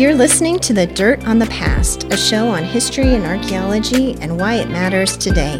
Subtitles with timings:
[0.00, 4.40] You're listening to The Dirt on the Past, a show on history and archaeology and
[4.40, 5.58] why it matters today.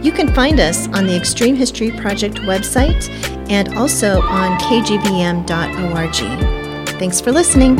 [0.00, 3.10] You can find us on the Extreme History Project website
[3.50, 6.14] and also on kgbm.org.
[6.98, 7.76] Thanks for listening.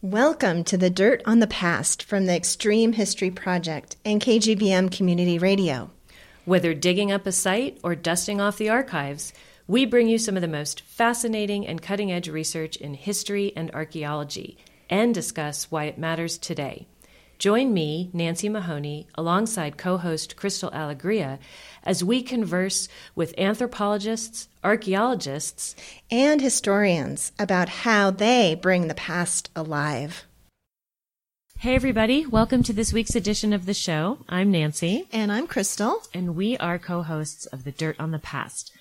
[0.00, 5.38] Welcome to The Dirt on the Past from the Extreme History Project and KGBM Community
[5.38, 5.92] Radio.
[6.46, 9.32] Whether digging up a site or dusting off the archives,
[9.72, 13.70] we bring you some of the most fascinating and cutting edge research in history and
[13.70, 14.58] archaeology
[14.90, 16.86] and discuss why it matters today.
[17.38, 21.38] Join me, Nancy Mahoney, alongside co host Crystal Alegria,
[21.84, 25.74] as we converse with anthropologists, archaeologists,
[26.10, 30.26] and historians about how they bring the past alive.
[31.60, 32.26] Hey, everybody.
[32.26, 34.18] Welcome to this week's edition of the show.
[34.28, 35.08] I'm Nancy.
[35.12, 36.02] And I'm Crystal.
[36.12, 38.71] And we are co hosts of The Dirt on the Past.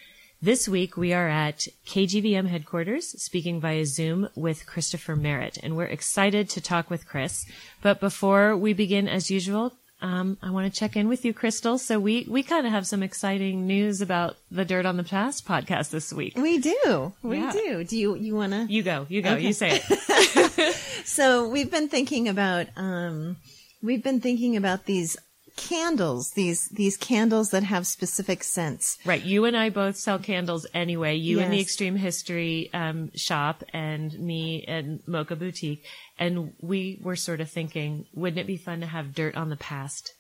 [0.43, 5.85] This week we are at KGBM headquarters speaking via Zoom with Christopher Merritt, and we're
[5.85, 7.45] excited to talk with Chris.
[7.83, 11.77] But before we begin, as usual, um, I want to check in with you, Crystal.
[11.77, 15.45] So we, we kind of have some exciting news about the Dirt on the Past
[15.47, 16.35] podcast this week.
[16.35, 17.13] We do.
[17.21, 17.51] We yeah.
[17.51, 17.83] do.
[17.83, 18.65] Do you, you want to?
[18.67, 19.05] You go.
[19.09, 19.33] You go.
[19.33, 19.45] Okay.
[19.45, 20.75] You say it.
[21.05, 23.37] so we've been thinking about, um,
[23.83, 25.17] we've been thinking about these
[25.55, 28.97] candles these these candles that have specific scents.
[29.05, 29.23] Right.
[29.23, 31.15] You and i both sell candles anyway.
[31.15, 31.45] You yes.
[31.45, 35.83] in the extreme history um, shop and me and mocha boutique.
[36.19, 39.57] And we were sort of thinking wouldn't it be fun to have dirt on the
[39.57, 40.13] past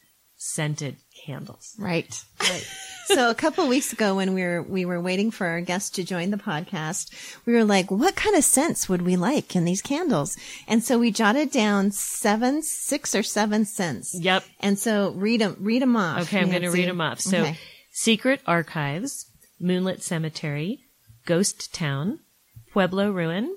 [0.43, 2.67] scented candles right right
[3.05, 6.03] so a couple weeks ago when we were we were waiting for our guest to
[6.03, 7.11] join the podcast,
[7.45, 10.37] we were like, what kind of scents would we like in these candles?
[10.67, 14.15] And so we jotted down seven, six or seven scents.
[14.19, 14.43] Yep.
[14.59, 16.23] And so read them, read them off.
[16.23, 17.19] Okay, I'm going to read them off.
[17.19, 17.57] So okay.
[17.91, 19.29] Secret Archives,
[19.59, 20.79] Moonlit Cemetery,
[21.25, 22.19] Ghost Town,
[22.71, 23.55] Pueblo Ruin,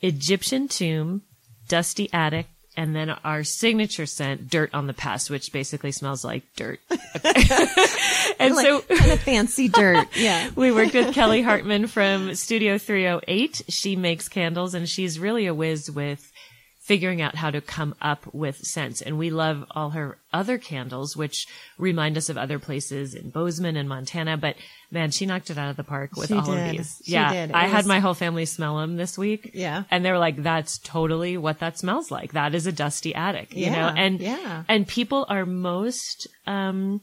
[0.00, 1.22] Egyptian Tomb,
[1.68, 6.42] Dusty Attic, and then our signature scent, Dirt on the Past, which basically smells like
[6.56, 6.80] dirt.
[8.38, 10.08] and like, so kind of fancy dirt.
[10.16, 10.50] Yeah.
[10.56, 13.62] we worked with Kelly Hartman from Studio 308.
[13.68, 16.32] She makes candles and she's really a whiz with
[16.84, 19.00] figuring out how to come up with scents.
[19.00, 21.46] And we love all her other candles, which
[21.78, 24.36] remind us of other places in Bozeman and Montana.
[24.36, 24.56] But
[24.90, 26.58] man, she knocked it out of the park with she all did.
[26.58, 27.02] of these.
[27.06, 27.32] She yeah.
[27.32, 27.52] Did.
[27.52, 27.72] I was...
[27.72, 29.52] had my whole family smell them this week.
[29.54, 29.84] Yeah.
[29.90, 32.32] And they were like, that's totally what that smells like.
[32.32, 33.74] That is a dusty attic, you yeah.
[33.74, 33.94] know?
[33.96, 34.64] And, yeah.
[34.68, 37.00] and people are most, um,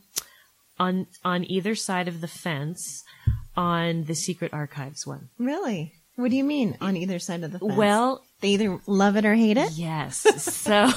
[0.79, 3.03] on, on either side of the fence
[3.57, 5.29] on the secret archives one.
[5.39, 5.93] Really?
[6.17, 7.73] What do you mean on either side of the fence?
[7.73, 9.71] Well, they either love it or hate it.
[9.73, 10.17] Yes.
[10.43, 10.89] So,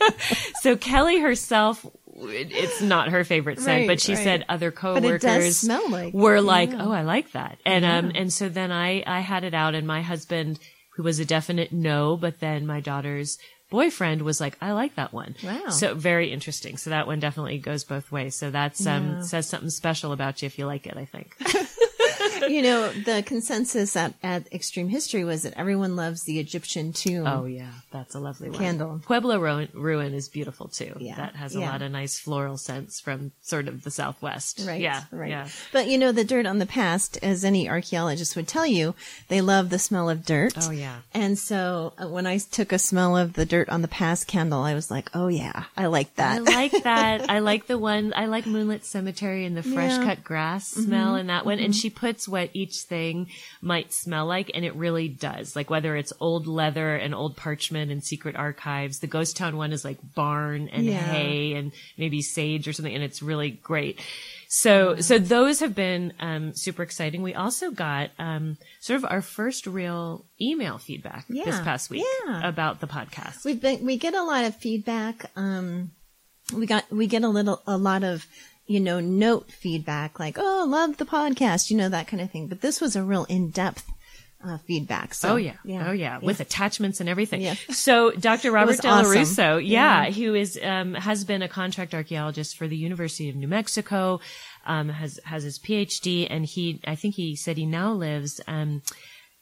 [0.60, 4.22] so Kelly herself, it's not her favorite scent, right, but she right.
[4.24, 6.42] said other coworkers like were it.
[6.42, 6.84] like, yeah.
[6.84, 7.96] "Oh, I like that," and yeah.
[7.98, 10.58] um, and so then I I had it out, and my husband,
[10.96, 13.38] who was a definite no, but then my daughter's
[13.70, 15.36] boyfriend was like, I like that one.
[15.44, 15.68] Wow.
[15.68, 16.76] So very interesting.
[16.76, 18.34] So that one definitely goes both ways.
[18.34, 19.22] So that's, um, Yeah.
[19.22, 21.36] says something special about you if you like it, I think.
[22.50, 27.26] you know, the consensus at, at Extreme History was that everyone loves the Egyptian tomb.
[27.26, 28.58] oh yeah, that's a lovely one.
[28.58, 29.00] Candle.
[29.04, 30.94] Pueblo Ruin, Ruin is beautiful too.
[30.98, 31.16] Yeah.
[31.16, 31.70] That has a Yeah.
[31.70, 34.62] lot of nice floral scents from sort of the Southwest.
[34.66, 34.80] Right.
[34.80, 35.02] Yeah.
[35.10, 35.30] Right.
[35.30, 35.48] Yeah.
[35.72, 38.94] But you know, the dirt on the past, as any archaeologist would tell you,
[39.28, 40.54] they love the smell of dirt.
[40.60, 40.98] Oh yeah.
[41.14, 44.62] And so uh, when I took a smell of the dirt on the past candle,
[44.62, 46.36] I was like, oh yeah, I like that.
[46.36, 47.28] I like that.
[47.30, 48.12] I like the one.
[48.16, 49.98] I like Moonlit Cemetery and the fresh Yeah.
[49.98, 50.08] Mm-hmm.
[50.08, 51.58] cut grass smell in that one.
[51.58, 53.28] And she puts what each thing
[53.60, 55.54] might smell like, and it really does.
[55.54, 58.98] Like whether it's old leather and old parchment and secret archives.
[59.00, 60.98] The Ghost Town one is like barn and Yeah.
[60.98, 64.00] hay and maybe sage or something, and it's really great.
[64.48, 67.22] So, so those have been um, super exciting.
[67.22, 72.48] We also got um, sort of our first real email feedback this past week Yeah.
[72.48, 73.44] about the podcast.
[73.44, 75.26] We've been, we get a lot of feedback.
[75.36, 75.92] Um,
[76.52, 78.26] we got, we get a little, a lot of,
[78.70, 82.46] you know, note feedback like, oh, love the podcast, you know, that kind of thing.
[82.46, 83.84] But this was a real in-depth
[84.44, 85.12] uh, feedback.
[85.12, 85.56] So, oh yeah.
[85.88, 87.40] oh yeah, with attachments and everything.
[87.42, 87.54] Yeah.
[87.70, 88.52] So Dr.
[88.52, 89.10] Robert was De awesome.
[89.10, 90.12] Russo, yeah, Yeah.
[90.12, 94.20] who is um, has been a contract archaeologist for the University of New Mexico,
[94.64, 98.82] um, has has his PhD, and he I think he said he now lives um,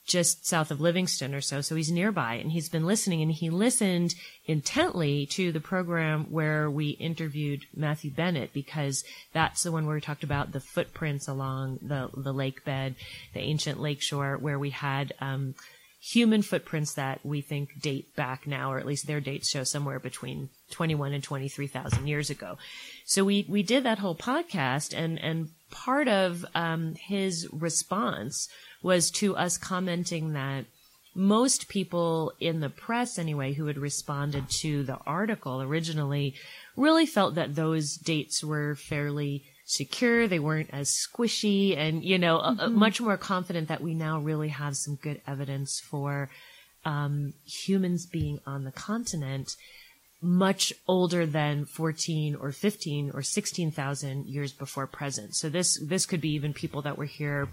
[0.09, 3.51] just south of Livingston or so, so he's nearby, and he's been listening, and he
[3.51, 4.15] listened
[4.47, 10.01] intently to the program where we interviewed Matthew Bennett because that's the one where we
[10.01, 12.97] talked about the footprints along the the lake bed,
[13.35, 15.13] the ancient lake shore, where we had.
[15.21, 15.55] Um,
[16.01, 19.99] human footprints that we think date back now, or at least their dates show somewhere
[19.99, 22.57] between 21 and 23,000 years ago.
[23.05, 28.49] So we, we did that whole podcast and, and part of um, his response
[28.83, 30.65] was to us commenting that
[31.15, 36.35] most people in the press, anyway, who had responded to the article originally,
[36.77, 40.29] really felt that those dates were fairly secure.
[40.29, 42.75] They weren't as squishy and, you know, mm-hmm.
[42.75, 46.31] much more confident that we now really have some good evidence for
[46.85, 49.57] um, humans being on the continent
[50.21, 55.35] much older than 14 or 15 or 16,000 years before present.
[55.35, 57.49] So this, this could be even people that were here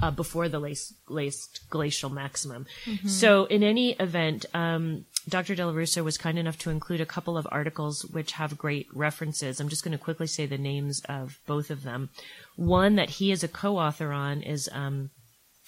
[0.00, 2.66] uh, before the last, last glacial maximum.
[2.84, 3.08] Mm-hmm.
[3.08, 5.54] So in any event, um, Dr.
[5.72, 9.58] Russo was kind enough to include a couple of articles which have great references.
[9.58, 12.10] I'm just going to quickly say the names of both of them.
[12.54, 15.10] One that he is a co-author on is um,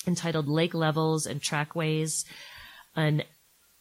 [0.06, 2.25] entitled Lake Levels and Trackways,
[2.94, 3.25] an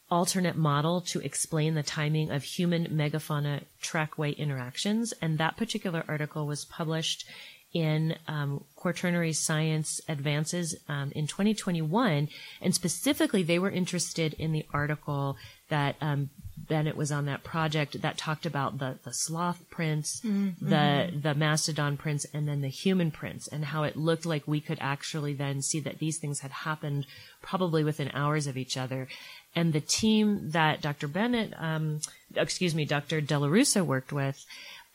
[0.10, 5.14] alternate model to explain the timing of human megafauna trackway interactions.
[5.22, 7.28] And that particular article was published
[7.74, 12.30] in um, Quaternary Science Advances um, in 2021,
[12.62, 15.38] and specifically they were interested in the article
[15.70, 20.68] that um, Bennett was on that project that talked about the the sloth prints, mm-hmm.
[20.68, 24.60] the the mastodon prints, and then the human prints, and how it looked like we
[24.60, 27.06] could actually then see that these things had happened
[27.42, 29.08] probably within hours of each other.
[29.56, 31.08] And the team that Dr.
[31.08, 32.02] Bennett, um,
[32.36, 33.22] excuse me, Dr.
[33.22, 34.46] Dello-Russo worked with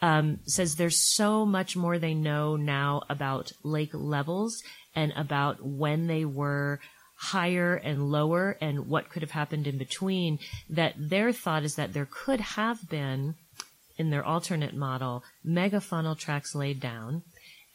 [0.02, 4.62] um, says there's so much more they know now about lake levels
[4.94, 6.81] and about when they were
[7.16, 11.93] higher and lower and what could have happened in between that their thought is that
[11.93, 13.37] there could have been
[13.96, 17.22] in their alternate model megafaunal tracks laid down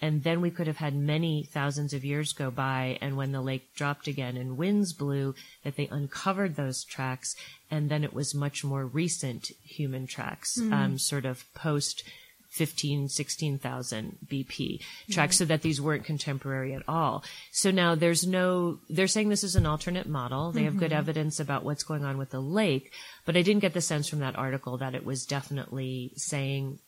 [0.01, 3.41] and then we could have had many thousands of years go by and when the
[3.41, 5.33] lake dropped again and winds blew
[5.63, 7.35] that they uncovered those tracks
[7.71, 10.71] and then it was much more recent human tracks mm.
[10.71, 12.03] um, sort of post
[12.49, 15.44] 15, 16,000 BP tracks mm-hmm.
[15.44, 17.23] so that these weren't contemporary at all.
[17.51, 20.51] So now there's no, they're saying this is an alternate model.
[20.51, 20.65] They mm-hmm.
[20.65, 21.00] have good mm-hmm.
[21.00, 22.91] evidence about what's going on with the lake,
[23.25, 26.79] but I didn't get the sense from that article that it was definitely saying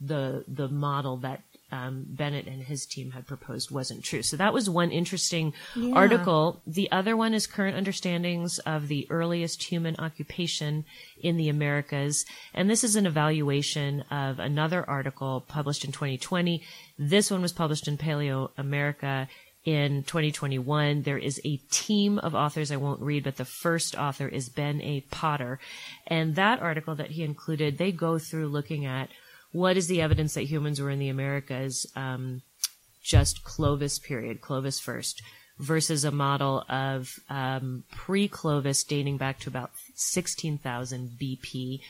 [0.00, 1.42] the, the model that
[1.72, 4.22] um, Bennett and his team had proposed wasn't true.
[4.22, 5.94] So that was one interesting yeah.
[5.94, 6.60] article.
[6.66, 10.84] The other one is current understandings of the earliest human occupation
[11.20, 12.24] in the Americas.
[12.54, 16.62] And this is an evaluation of another article published in 2020.
[16.98, 19.26] This one was published in PaleoAmerica
[19.64, 21.02] in 2021.
[21.02, 24.80] There is a team of authors I won't read, but the first author is Ben
[24.80, 25.00] A.
[25.10, 25.58] Potter.
[26.06, 29.10] And that article that he included, they go through looking at
[29.56, 32.42] what is the evidence that humans were in the Americas um,
[33.02, 35.22] just Clovis period, Clovis first,
[35.58, 41.80] versus a model of um, pre-Clovis dating back to about 16,000 BP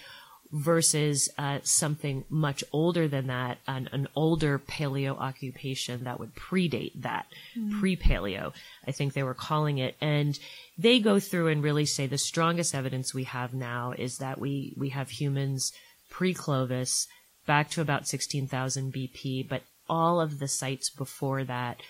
[0.52, 6.92] versus uh, something much older than that, an, an, older paleo occupation that would predate
[7.02, 7.26] that,
[7.58, 7.80] mm.
[7.80, 8.52] pre-paleo,
[8.86, 9.96] I think they were calling it.
[10.00, 10.38] And
[10.78, 14.72] they go through and really say the strongest evidence we have now is that we,
[14.76, 15.72] we have humans
[16.10, 17.08] pre-Clovis
[17.46, 21.80] back to about 16,000 BP, but all of the sites before that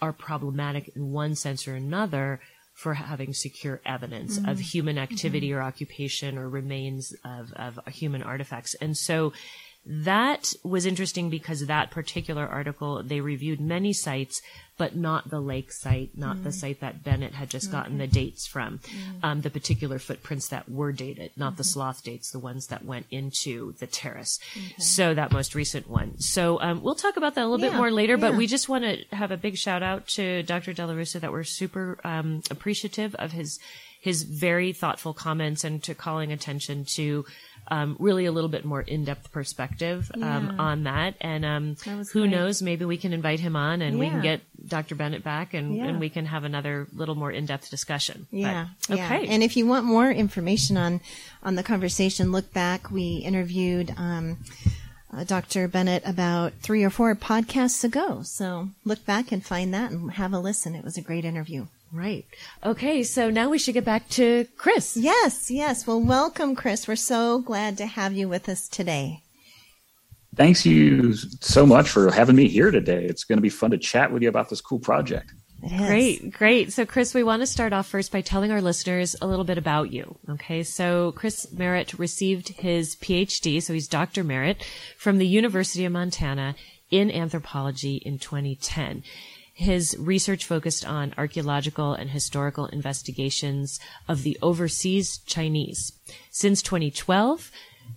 [0.00, 2.40] are problematic in one sense or another
[2.74, 4.48] for having secure evidence mm-hmm.
[4.48, 5.58] of human activity mm-hmm.
[5.58, 8.74] or occupation or remains of, of human artifacts.
[8.74, 9.32] And so
[9.86, 14.40] that was interesting because that particular article, they reviewed many sites,
[14.78, 16.44] but not the lake site, not mm.
[16.44, 18.90] the site that Bennett had just gotten the dates from, mm.
[19.22, 21.58] um, the particular footprints that were dated, not mm-hmm.
[21.58, 24.40] the sloth dates, the ones that went into the terrace.
[24.56, 24.74] Okay.
[24.78, 26.18] So that most recent one.
[26.18, 28.20] So um, we'll talk about that a little yeah, bit more later, yeah.
[28.20, 30.72] but we just want to have a big shout out to Dr.
[30.72, 33.58] Dello-Russo that we're super um, appreciative of his
[34.04, 37.24] his very thoughtful comments and to calling attention to
[37.68, 40.52] um, really a little bit more in-depth perspective um, yeah.
[40.58, 41.14] on that.
[41.20, 42.30] And um, that who great.
[42.30, 44.00] knows, maybe we can invite him on and yeah.
[44.00, 44.94] we can get Dr.
[44.94, 45.86] Bennett back and, yeah.
[45.86, 48.26] and we can have another little more in-depth discussion.
[48.30, 48.68] Yeah.
[48.88, 49.26] But, okay.
[49.26, 51.00] And if you want more information on
[51.42, 52.90] on the conversation, look back.
[52.90, 53.94] We interviewed.
[53.96, 54.38] Um,
[55.12, 55.68] uh, Dr.
[55.68, 58.22] Bennett about three or four podcasts ago.
[58.24, 60.74] So look back and find that and have a listen.
[60.74, 61.66] It was a great interview.
[61.94, 62.26] Right.
[62.64, 64.96] Okay, so now we should get back to Chris.
[64.96, 65.86] Yes, yes.
[65.86, 66.88] Well, welcome, Chris.
[66.88, 69.22] We're so glad to have you with us today.
[70.34, 73.04] Thanks you so much for having me here today.
[73.04, 75.32] It's going to be fun to chat with you about this cool project.
[75.68, 76.72] Great, great.
[76.72, 79.56] So, Chris, we want to start off first by telling our listeners a little bit
[79.56, 80.18] about you.
[80.28, 84.24] Okay, so Chris Merritt received his PhD, so he's Dr.
[84.24, 84.66] Merritt,
[84.98, 86.56] from the University of Montana
[86.90, 89.04] in anthropology in 2010.
[89.54, 95.92] His research focused on archaeological and historical investigations of the overseas Chinese.
[96.30, 97.52] Since 2012,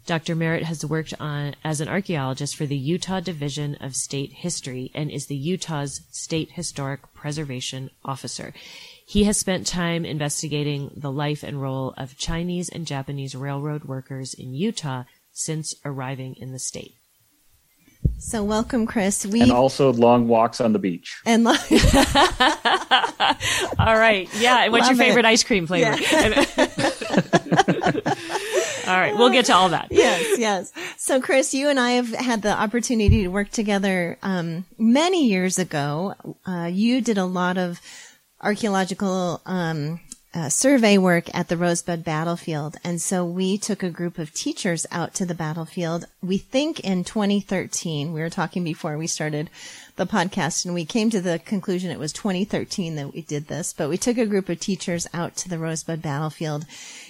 [0.06, 0.36] Dr.
[0.36, 5.10] Merritt has worked on as an archaeologist for the Utah Division of State History and
[5.10, 8.54] is the Utah's State Historic Preservation Officer.
[9.06, 14.34] He has spent time investigating the life and role of Chinese and Japanese railroad workers
[14.34, 16.97] in Utah since arriving in the state.
[18.20, 19.26] So welcome, Chris.
[19.26, 21.22] We and also long walks on the beach.
[21.26, 21.52] And lo-
[23.80, 24.64] all right, yeah.
[24.64, 25.30] And What's Love your favorite it.
[25.30, 25.92] ice cream flavor?
[28.88, 29.88] all right, we'll get to all that.
[29.92, 30.74] yes, yes.
[30.98, 35.60] So, Chris, you and I have had the opportunity to work together um, many years
[35.60, 36.16] ago.
[36.46, 37.80] Uh, you did a lot of
[38.42, 40.00] archaeological um,
[40.34, 44.86] uh, survey work at the Rosebud Battlefield, and so we took a group of teachers
[44.92, 46.06] out to the battlefield.
[46.22, 48.14] We think in 2013.
[48.14, 49.50] We were talking before we started
[49.96, 53.74] the podcast, and we came to the conclusion it was 2013 that we did this.
[53.74, 56.66] But we took a group of teachers out to the Rosebud Battlefield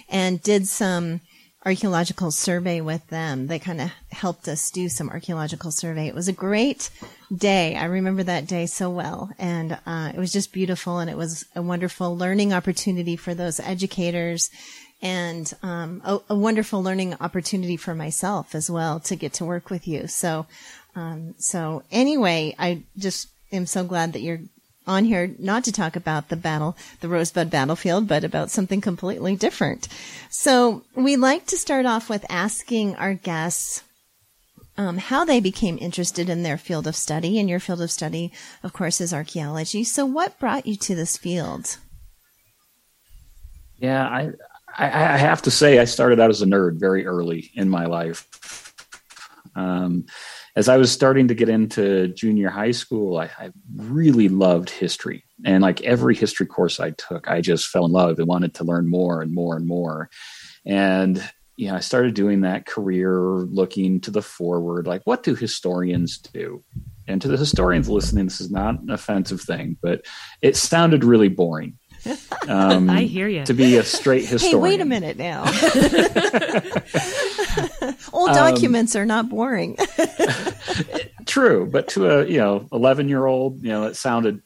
[0.08, 1.20] and did some
[1.66, 3.48] archaeological survey with them.
[3.48, 6.06] They kind of helped us do some archaeological survey.
[6.06, 6.90] It was a great
[7.34, 7.76] day.
[7.76, 9.30] I remember that day so well.
[9.38, 13.60] And uh, it was just beautiful and it was a wonderful learning opportunity for those
[13.60, 14.50] educators
[15.00, 19.70] and um, a, a wonderful learning opportunity for myself as well to get to work
[19.70, 20.06] with you.
[20.08, 20.46] So,
[20.96, 24.40] um, so anyway, I just am so glad that you're
[24.86, 29.36] on here not to talk about the battle, the Rosebud battlefield, but about something completely
[29.36, 29.86] different.
[30.30, 33.82] So we like to start off with asking our guests
[34.78, 37.38] um, how they became interested in their field of study.
[37.38, 38.32] And your field of study,
[38.62, 39.84] of course, is archaeology.
[39.84, 41.76] So what brought you to this field?
[43.76, 44.30] Yeah, I,
[44.76, 47.86] I, I have to say, I started out as a nerd very early in my
[47.86, 48.74] life.
[49.56, 50.06] Um,
[50.54, 55.24] as I was starting to get into junior high school, I, I, really loved history.
[55.44, 58.64] And like every history course I took, I just fell in love and wanted to
[58.64, 60.10] learn more and more and more.
[60.64, 61.22] And
[61.58, 66.18] you know, I started doing that career looking to the forward, like what do historians
[66.18, 66.62] do?
[67.08, 70.06] And to the historians listening, this is not an offensive thing, but
[70.40, 71.76] it sounded really boring.
[72.48, 73.44] Um, I hear you.
[73.44, 74.56] To be a straight historian.
[74.56, 75.42] Hey, wait a minute now.
[78.14, 79.76] Old documents um, are not boring.
[81.26, 84.40] true, but to a you know eleven year old, you know, it sounded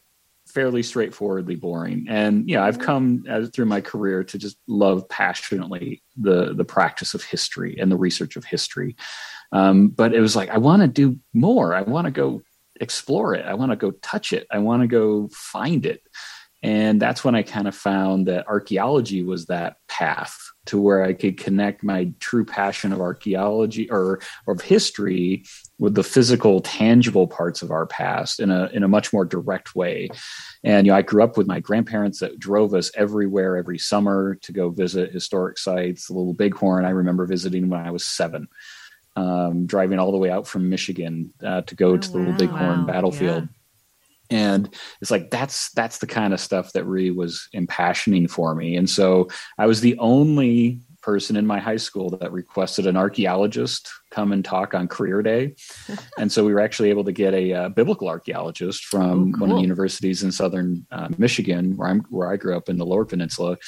[0.53, 2.07] fairly straightforwardly boring.
[2.09, 6.65] And you know, I've come as, through my career to just love passionately the the
[6.65, 8.97] practice of history and the research of history.
[9.53, 11.75] Um, but it was like I want to do more.
[11.75, 12.43] I want to go
[12.81, 13.45] explore it.
[13.45, 14.47] I want to go touch it.
[14.51, 16.03] I want to go find it.
[16.63, 21.13] And that's when I kind of found that archaeology was that path to where I
[21.13, 25.45] could connect my true passion of archaeology or of history
[25.79, 29.75] with the physical, tangible parts of our past in a in a much more direct
[29.75, 30.09] way.
[30.63, 34.37] And you know, I grew up with my grandparents that drove us everywhere every summer
[34.43, 36.07] to go visit historic sites.
[36.07, 38.49] The Little Bighorn, I remember visiting when I was seven.
[39.15, 42.33] Um, driving all the way out from Michigan uh, to go Oh, to the Little
[42.33, 42.39] wow.
[42.39, 42.87] Bighorn Wow.
[42.87, 43.49] battlefield
[44.33, 48.77] and it's like that's that's the kind of stuff that really was impassioning for me.
[48.77, 53.91] And so i was the only person in my high school that requested an archaeologist
[54.13, 55.55] come and talk on career day.
[56.19, 59.51] And so we were actually able to get a uh, biblical archaeologist from Oh, one
[59.51, 62.87] of the universities in southern uh, michigan where i'm where i grew up in the
[62.87, 63.59] lower peninsula.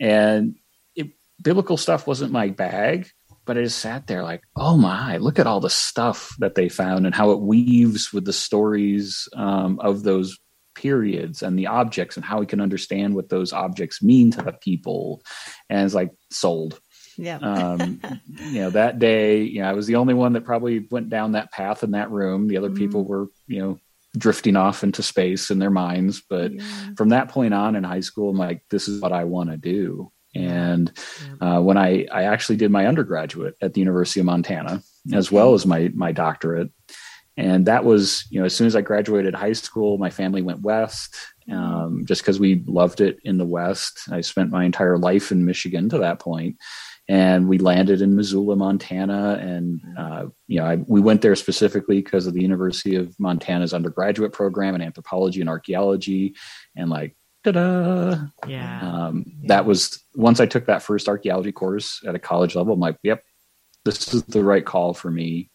[0.00, 0.56] And
[0.96, 1.08] it,
[1.42, 3.10] biblical stuff wasn't my bag
[3.48, 6.68] but I just sat there like, oh my, look at all the stuff that they
[6.68, 10.38] found and how it weaves with the stories um, of those
[10.74, 14.52] periods and the objects and how we can understand what those objects mean to the
[14.52, 15.22] people.
[15.70, 16.78] And it's like sold.
[17.16, 17.38] yeah.
[17.42, 18.02] Um,
[18.38, 21.32] you know, that day, you know, I was the only one that probably went down
[21.32, 22.48] that path in that room.
[22.48, 23.78] The other people were, you know,
[24.18, 26.22] drifting off into space in their minds.
[26.28, 26.52] But
[26.98, 29.56] from that point on in high school, I'm like, this is what I want to
[29.56, 30.12] do.
[30.38, 30.92] And
[31.40, 35.54] uh, when I, I actually did my undergraduate at the University of Montana, as well
[35.54, 36.70] as my my doctorate,
[37.36, 40.62] and that was you know as soon as I graduated high school, my family went
[40.62, 41.16] west,
[41.50, 44.00] um, just because we loved it in the West.
[44.10, 46.56] I spent my entire life in Michigan to that point,
[47.08, 52.02] and we landed in Missoula, Montana, and uh, you know I, we went there specifically
[52.02, 56.34] because of the University of Montana's undergraduate program in anthropology and archaeology,
[56.76, 57.16] and like.
[57.52, 58.26] Ta-da!
[58.46, 58.80] Yeah.
[58.80, 62.74] um, that was once I took that first archaeology course at a college level.
[62.74, 63.22] I'm like, yep,
[63.84, 65.50] this is the right call for me.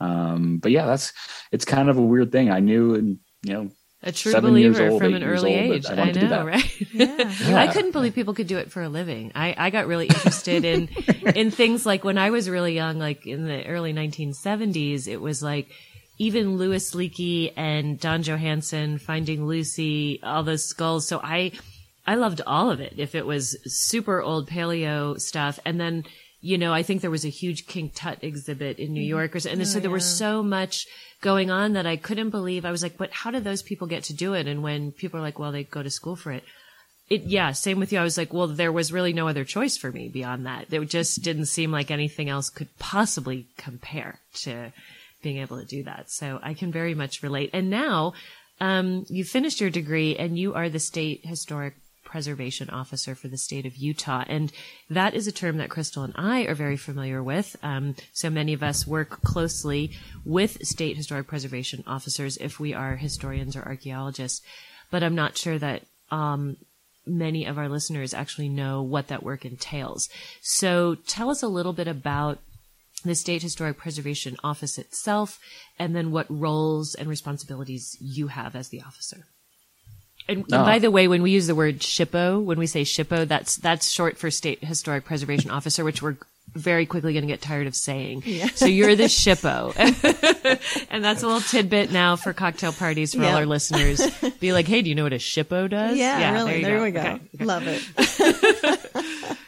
[0.00, 1.12] Um, but yeah, that's
[1.52, 2.50] it's kind of a weird thing.
[2.50, 3.70] I knew, and you know,
[4.02, 5.86] a true seven years believer old, from an early old age.
[5.86, 6.46] I I, wanted to do know, that.
[6.46, 6.80] right?
[6.92, 7.56] Yeah.
[7.58, 9.32] I couldn't believe people could do it for a living.
[9.34, 10.88] I, I got really interested in
[11.34, 15.42] in things like when I was really young, like in the early 1970s, it was
[15.42, 15.68] like
[16.18, 21.06] even Louis Leakey and Don Johanson finding Lucy, all those skulls.
[21.08, 21.52] So I
[22.06, 22.94] I loved all of it.
[22.98, 26.04] If it was super old paleo stuff, and then
[26.40, 29.08] you know, I think there was a huge King Tut exhibit in New Mm-hmm.
[29.08, 30.86] York, or so, and Oh, so there was so much
[31.22, 32.66] going on that I couldn't believe.
[32.66, 34.46] I was like, but how do those people get to do it?
[34.46, 36.44] And when people are like, well, they go to school for it.
[37.08, 37.98] It, yeah, same with you.
[37.98, 40.70] I was like, well, there was really no other choice for me beyond that.
[40.70, 44.70] It just didn't seem like anything else could possibly compare to
[45.24, 46.10] being able to do that.
[46.10, 47.50] So I can very much relate.
[47.52, 48.12] And now,
[48.60, 53.36] um, you finished your degree and you are the state historic preservation officer for the
[53.36, 54.22] state of Utah.
[54.28, 54.52] And
[54.88, 57.56] that is a term that Crystal and I are very familiar with.
[57.64, 59.90] Um, so many of us work closely
[60.24, 64.42] with state historic preservation officers if we are historians or archaeologists.
[64.92, 66.56] But I'm not sure that, um,
[67.06, 70.08] many of our listeners actually know what that work entails.
[70.40, 72.38] So tell us a little bit about
[73.04, 75.38] the State Historic Preservation Office itself,
[75.78, 79.26] and then what roles and responsibilities you have as the officer.
[80.28, 80.64] And, and Oh.
[80.64, 83.90] by the way, when we use the word SHPO, when we say SHPO, that's that's
[83.90, 86.16] short for State Historic Preservation Officer, which we're
[86.54, 88.22] very quickly going to get tired of saying.
[88.54, 89.74] So you're the SHPO,
[90.90, 94.00] and that's a little tidbit now for cocktail parties for all our listeners.
[94.40, 95.96] Be like, hey, do you know what a SHPO does?
[95.98, 96.58] Yeah, really.
[96.60, 97.00] you There, we go.
[97.00, 97.20] Okay.
[97.40, 97.82] Love it.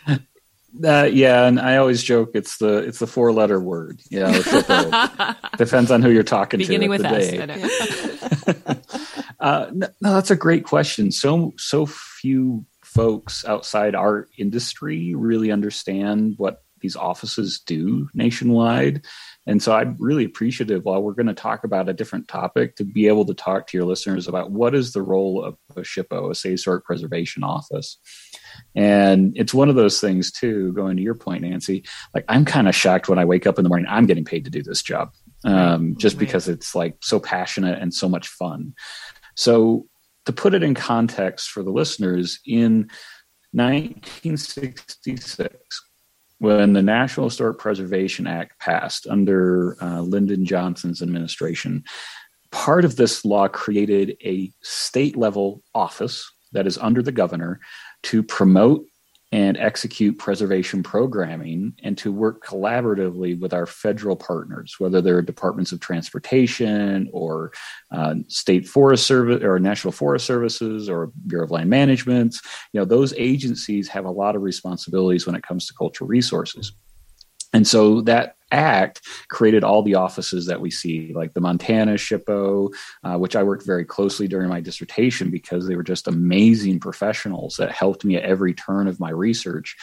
[0.85, 4.01] Uh, yeah, and I always joke it's the it's the four letter word.
[4.11, 6.99] Yeah, depends on who you're talking Beginning to.
[6.99, 8.55] with at the S.
[8.55, 8.81] day.
[9.39, 11.13] Uh, no, no, that's a great question.
[11.13, 19.05] So so few folks outside our industry really understand what these offices do nationwide,
[19.47, 20.85] and so I'm really appreciative.
[20.85, 23.77] While we're going to talk about a different topic, to be able to talk to
[23.77, 27.99] your listeners about what is the role of a SHPO, a State Historic Preservation Office.
[28.77, 30.73] And it's one of those things too.
[30.75, 31.83] Going to your point, Nancy,
[32.15, 33.87] like I'm kind of shocked when I wake up in the morning.
[33.89, 35.15] I'm getting paid to do this job,
[35.45, 38.75] um, just because it's like so passionate and so much fun.
[39.35, 39.87] So,
[40.27, 42.91] to put it in context for the listeners, in
[43.53, 45.83] 1966,
[46.39, 51.85] when the National Historic Preservation Act passed under uh, Lyndon Johnson's administration,
[52.51, 57.61] part of this law created a state level office that is under the governor
[58.05, 58.85] to promote
[59.33, 65.73] and execute preservation programming and to work collaboratively with our federal partners, whether they're departments
[65.73, 67.53] of transportation or
[67.91, 72.37] uh, state forest service or national forest services or Bureau of Land Management.
[72.73, 76.73] You know, those agencies have a lot of responsibilities when it comes to cultural resources.
[77.53, 82.75] And so that act created all the offices that we see, like the Montana SHPO,
[83.05, 87.57] uh, which I worked very closely during my dissertation because they were just amazing professionals
[87.57, 89.77] that helped me at every turn of my research.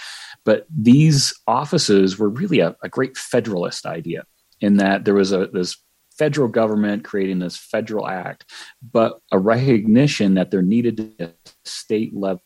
[0.44, 4.26] But these offices were really a, a great federalist idea
[4.60, 5.78] in that there was a this
[6.18, 11.34] federal government creating this federal act, but a recognition that there needed to be a
[11.66, 12.42] state level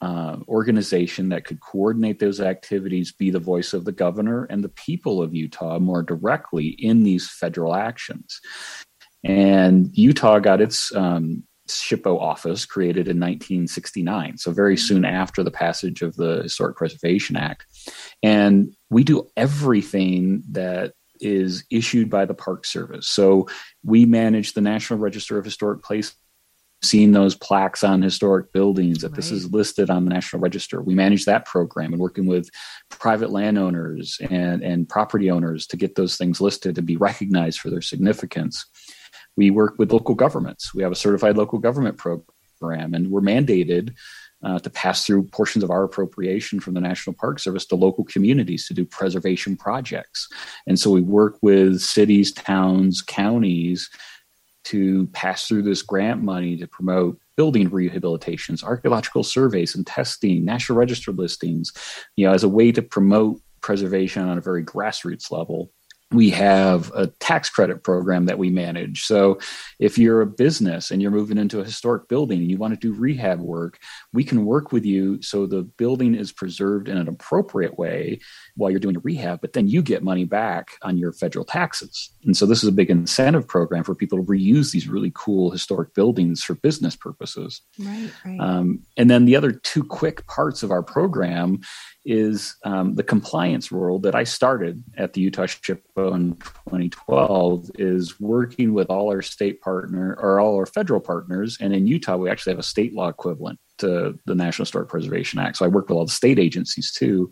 [0.00, 4.68] uh, organization that could coordinate those activities, be the voice of the governor and the
[4.68, 8.40] people of Utah more directly in these federal actions.
[9.24, 15.50] And Utah got its um, SHPO office created in 1969, so very soon after the
[15.50, 17.66] passage of the Historic Preservation Act.
[18.22, 23.08] And we do everything that is issued by the Park Service.
[23.08, 23.48] So
[23.82, 26.14] we manage the National Register of Historic Places
[26.86, 30.80] seen those plaques on historic buildings that this is listed on the National Register.
[30.80, 32.48] We manage that program and working with
[32.88, 37.70] private landowners and, and property owners to get those things listed to be recognized for
[37.70, 38.66] their significance.
[39.36, 40.74] We work with local governments.
[40.74, 43.94] We have a certified local government program, and we're mandated
[44.42, 48.04] uh, to pass through portions of our appropriation from the National Park Service to local
[48.04, 50.28] communities to do preservation projects.
[50.66, 53.90] And so we work with cities, towns, counties
[54.66, 60.78] to pass through this grant money to promote building rehabilitations, archaeological surveys and testing, National
[60.78, 61.72] Register listings,
[62.16, 65.70] you know, as a way to promote preservation on a very grassroots level.
[66.12, 69.02] We have a tax credit program that we manage.
[69.04, 69.40] So,
[69.80, 72.80] if you're a business and you're moving into a historic building and you want to
[72.80, 73.80] do rehab work,
[74.12, 78.20] we can work with you so the building is preserved in an appropriate way
[78.54, 82.12] while you're doing your rehab, but then you get money back on your federal taxes.
[82.24, 85.50] And so, this is a big incentive program for people to reuse these really cool
[85.50, 87.62] historic buildings for business purposes.
[87.80, 88.38] Right, right.
[88.38, 91.60] Um, and then the other two quick parts of our program
[92.06, 95.46] is um, the compliance role that I started at the Utah
[96.14, 101.58] In 2012 is working with all our state partner or all our federal partners.
[101.60, 105.38] And in Utah, we actually have a state law equivalent to the National Historic Preservation
[105.38, 105.58] Act.
[105.58, 107.30] So I work with all the state agencies too.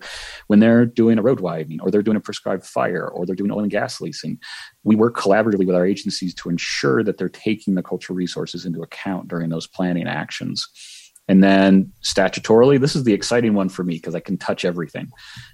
[0.48, 3.50] When they're doing a road widening or they're doing a prescribed fire or they're doing
[3.50, 4.38] oil and gas leasing,
[4.82, 8.82] we work collaboratively with our agencies to ensure that they're taking the cultural resources into
[8.82, 10.68] account during those planning actions.
[11.26, 15.10] And then statutorily, this is the exciting one for me because I can touch everything.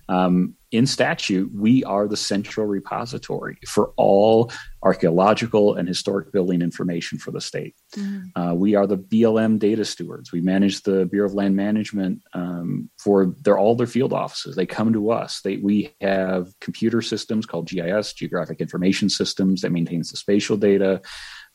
[0.09, 4.52] Um, in statute, we are the central repository for all
[4.83, 7.74] archaeological and historic building information for the state.
[7.96, 8.40] Mm-hmm.
[8.40, 10.33] Uh, we are the BLM data stewards.
[10.33, 14.54] We manage the Bureau of Land Management um, for their all their field offices.
[14.54, 15.40] They come to us.
[15.40, 21.00] They, we have computer systems called GIS, Geographic Information Systems, that maintains the spatial data.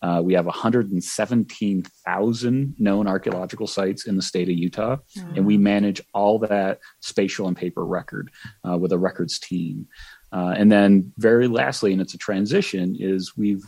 [0.05, 4.97] Uh, we have 117,000 known archaeological sites in the state of Utah,
[5.35, 8.29] and we manage all that spatial and paper record
[8.69, 9.87] uh, with a records team.
[10.31, 13.63] Uh, and then, very lastly, and it's a transition, is we've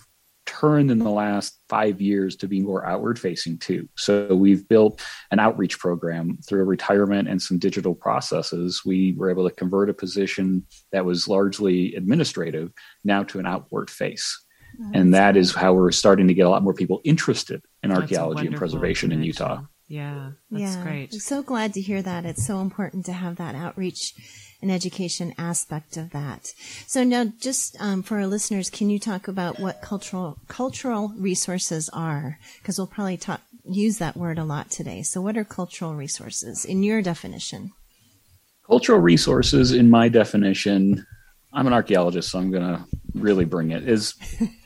[0.45, 3.89] turned in the last five years to be more outward facing too.
[3.97, 8.83] So we've built an outreach program through a retirement and some digital processes.
[8.85, 12.71] We were able to convert a position that was largely administrative
[13.03, 14.45] now to an outward face
[14.93, 18.47] and that is how we're starting to get a lot more people interested in archaeology
[18.47, 19.61] and preservation in Utah.
[19.87, 20.83] Yeah, that's yeah.
[20.83, 21.13] great.
[21.13, 22.25] I'm so glad to hear that.
[22.25, 24.13] It's so important to have that outreach
[24.61, 26.53] and education aspect of that.
[26.87, 31.89] So now, just um, for our listeners, can you talk about what cultural cultural resources
[31.89, 32.39] are?
[32.59, 35.03] Because we'll probably talk use that word a lot today.
[35.03, 37.71] So, what are cultural resources in your definition?
[38.65, 41.05] Cultural resources, in my definition,
[41.57, 44.13] I'm an archaeologist, so I'm going to really bring it, is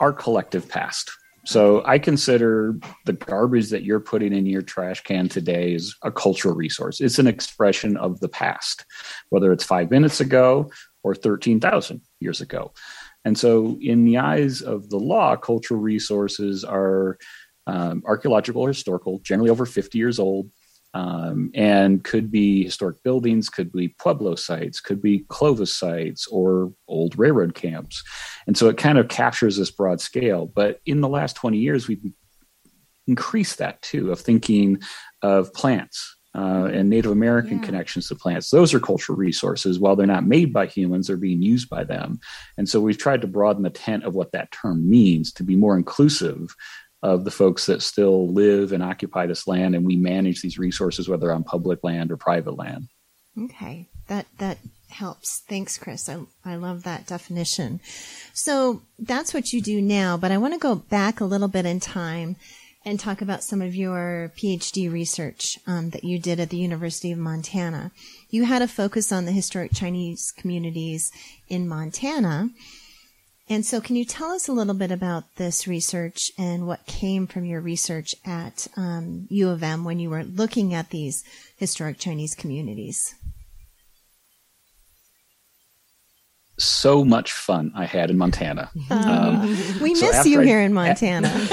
[0.02, 1.10] our collective past.
[1.46, 2.76] So I consider
[3.06, 7.00] the garbage that you're putting in your trash can today is a cultural resource.
[7.00, 8.86] It's an expression of the past,
[9.30, 10.70] whether it's five minutes ago
[11.02, 12.74] or 13,000 years ago.
[13.24, 17.18] And so, in the eyes of the law, cultural resources are
[17.68, 20.50] um, archaeological or historical, generally over 50 years old,
[20.94, 26.74] um, and could be historic buildings, could be Pueblo sites, could be Clovis sites, or
[26.88, 28.04] old railroad camps.
[28.48, 30.46] And so it kind of captures this broad scale.
[30.46, 32.04] But in the last 20 years, we've
[33.08, 34.82] increased that too, of thinking
[35.22, 36.18] of plants.
[36.34, 37.66] Uh, and Native American yeah.
[37.66, 38.52] connections to plants.
[38.52, 39.80] Those are cultural resources.
[39.80, 42.22] While they're not made by humans, they're being used by them.
[42.58, 45.58] And so we've tried to broaden the tent of what that term means to be
[45.58, 46.56] more inclusive
[47.04, 51.10] of the folks that still live and occupy this land and we manage these resources
[51.10, 52.88] whether on public land or private land.
[53.38, 53.88] Okay.
[54.08, 54.58] That that
[54.90, 55.40] helps.
[55.48, 56.10] Thanks chris.
[56.10, 57.80] I, I love that definition.
[58.34, 61.66] So that's what you do now but i want to go back a little bit
[61.66, 62.36] in time
[62.84, 67.12] and talk about some of your phd research um, that you did at the university
[67.12, 67.92] of montana.
[68.30, 71.12] You had a focus on the historic chinese communities
[71.48, 72.50] in montana
[73.52, 77.28] and so, can you tell us a little bit about this research and what came
[77.28, 81.26] from your research at um, U of M when you were looking at these
[81.58, 83.14] historic Chinese communities?
[86.64, 88.70] So much fun I had in Montana.
[88.90, 89.42] Um,
[89.82, 91.30] we so miss you I, here in Montana.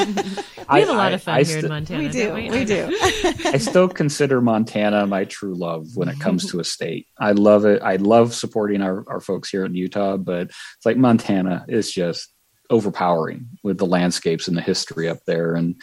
[0.72, 2.02] we have a lot of fun I, here st- in Montana.
[2.02, 2.34] We do.
[2.34, 2.50] We?
[2.50, 2.64] we?
[2.64, 2.96] do.
[3.44, 7.06] I still consider Montana my true love when it comes to a state.
[7.18, 7.82] I love it.
[7.82, 12.32] I love supporting our, our folks here in Utah, but it's like Montana is just
[12.70, 15.54] overpowering with the landscapes and the history up there.
[15.54, 15.80] And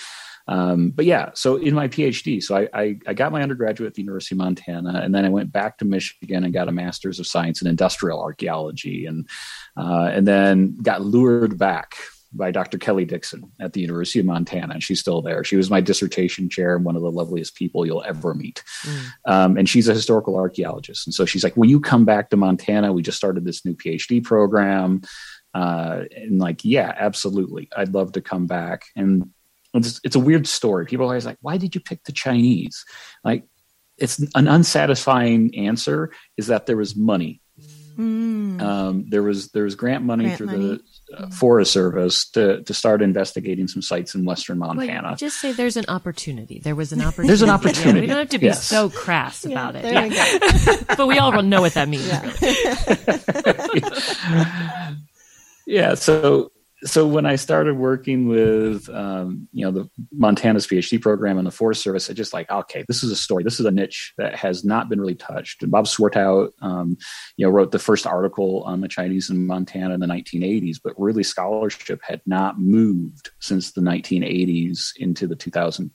[0.47, 3.93] um, but yeah, so in my PhD, so I, I, I, got my undergraduate at
[3.95, 7.19] the University of Montana, and then I went back to Michigan and got a master's
[7.19, 9.27] of science in industrial archaeology, and
[9.75, 11.95] uh, and then got lured back
[12.35, 12.77] by Dr.
[12.77, 14.73] Kelly Dixon at the University of Montana.
[14.73, 15.43] And she's still there.
[15.43, 18.61] She was my dissertation chair and one of the loveliest people you'll ever meet.
[18.83, 19.05] Mm.
[19.25, 21.07] Um, and she's a historical archaeologist.
[21.07, 22.91] And so she's like, Will you come back to Montana?
[22.91, 25.01] We just started this new PhD program.
[25.53, 27.69] Uh, and like, yeah, absolutely.
[27.75, 28.83] I'd love to come back.
[28.95, 29.31] And
[29.83, 30.85] it's, it's a weird story.
[30.85, 32.85] People are always like, why did you pick the Chinese?
[33.23, 33.45] Like,
[33.97, 37.41] it's an unsatisfying answer is that there was money.
[37.97, 38.61] Mm.
[38.61, 40.79] Um, there was there was grant money grant through money.
[41.07, 45.09] the uh, Forest Service to to start investigating some sites in western Montana.
[45.09, 46.59] Well, just say there's an opportunity.
[46.59, 47.27] There was an opportunity.
[47.27, 47.99] there's an opportunity.
[47.99, 48.65] Yeah, we don't have to be yes.
[48.65, 49.85] so crass yeah, about it.
[50.11, 50.75] Yeah.
[50.97, 52.05] but we all know what that means.
[52.05, 52.33] Yeah.
[55.65, 55.95] yeah.
[55.95, 56.51] So
[56.83, 61.51] so when I started working with um, you know the Montana's PhD program and the
[61.51, 63.43] Forest Service, I just like okay, this is a story.
[63.43, 65.63] This is a niche that has not been really touched.
[65.63, 66.97] And Bob Swartout, um,
[67.37, 70.99] you know, wrote the first article on the Chinese in Montana in the 1980s, but
[70.99, 75.91] really scholarship had not moved since the 1980s into the 2000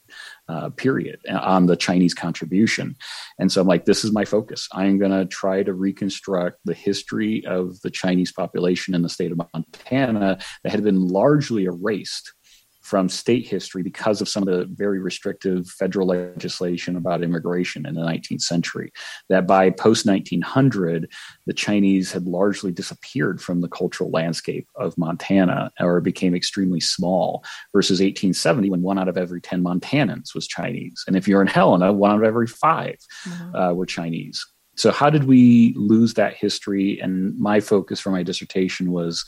[0.51, 2.95] uh, period uh, on the Chinese contribution.
[3.39, 4.67] And so I'm like, this is my focus.
[4.73, 9.31] I'm going to try to reconstruct the history of the Chinese population in the state
[9.31, 12.33] of Montana that had been largely erased
[12.81, 17.95] from state history because of some of the very restrictive federal legislation about immigration in
[17.95, 18.91] the 19th century.
[19.29, 21.09] That by post 1900,
[21.45, 27.43] the Chinese had largely disappeared from the cultural landscape of Montana or became extremely small,
[27.73, 31.03] versus 1870, when one out of every 10 Montanans was Chinese.
[31.07, 33.55] And if you're in Helena, one out of every 5 mm-hmm.
[33.55, 34.45] uh, were Chinese.
[34.77, 36.99] So, how did we lose that history?
[36.99, 39.23] And my focus for my dissertation was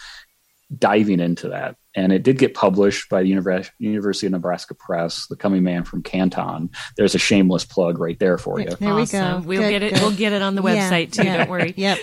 [0.78, 1.76] diving into that.
[1.96, 6.02] And it did get published by the University of Nebraska Press, The Coming Man from
[6.02, 6.72] Canton.
[6.98, 8.70] There's a shameless plug right there for you.
[8.70, 8.96] There awesome.
[8.96, 9.48] we go.
[9.48, 9.94] We'll good, get it.
[9.94, 10.02] Good.
[10.02, 11.24] We'll get it on the website yeah.
[11.24, 11.38] too.
[11.38, 11.74] Don't worry.
[11.84, 12.00] Yep.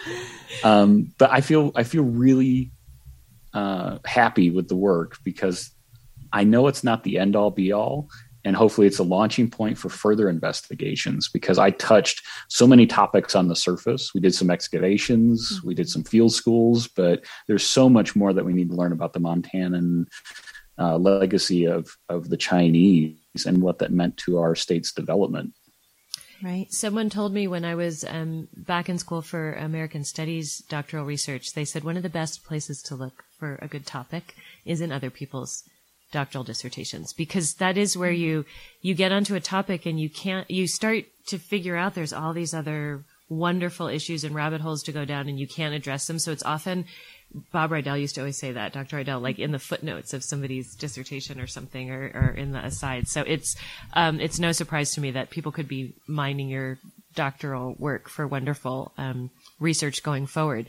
[0.64, 2.70] um, but I feel I feel really
[3.52, 5.70] uh, happy with the work because
[6.32, 8.08] I know it's not the end all be all,
[8.44, 13.34] and hopefully it's a launching point for further investigations because I touched so many topics
[13.34, 14.14] on the surface.
[14.14, 15.66] We did some excavations, mm-hmm.
[15.68, 18.92] we did some field schools, but there's so much more that we need to learn
[18.92, 20.06] about the Montanan
[20.78, 25.52] uh, legacy of of the Chinese and what that meant to our state's development.
[26.42, 26.72] Right.
[26.72, 31.52] Someone told me when I was um, back in school for American Studies doctoral research,
[31.52, 34.90] they said one of the best places to look for a good topic is in
[34.90, 35.64] other people's
[36.10, 38.44] doctoral dissertations because that is where you
[38.82, 42.32] you get onto a topic and you can't you start to figure out there's all
[42.32, 46.18] these other wonderful issues and rabbit holes to go down and you can't address them
[46.18, 46.84] so it's often
[47.52, 48.96] Bob Rydell used to always say that Dr.
[48.96, 53.06] Rydell like in the footnotes of somebody's dissertation or something or, or in the aside
[53.06, 53.54] so it's
[53.92, 56.78] um, it's no surprise to me that people could be mining your
[57.14, 60.66] doctoral work for wonderful um, research going forward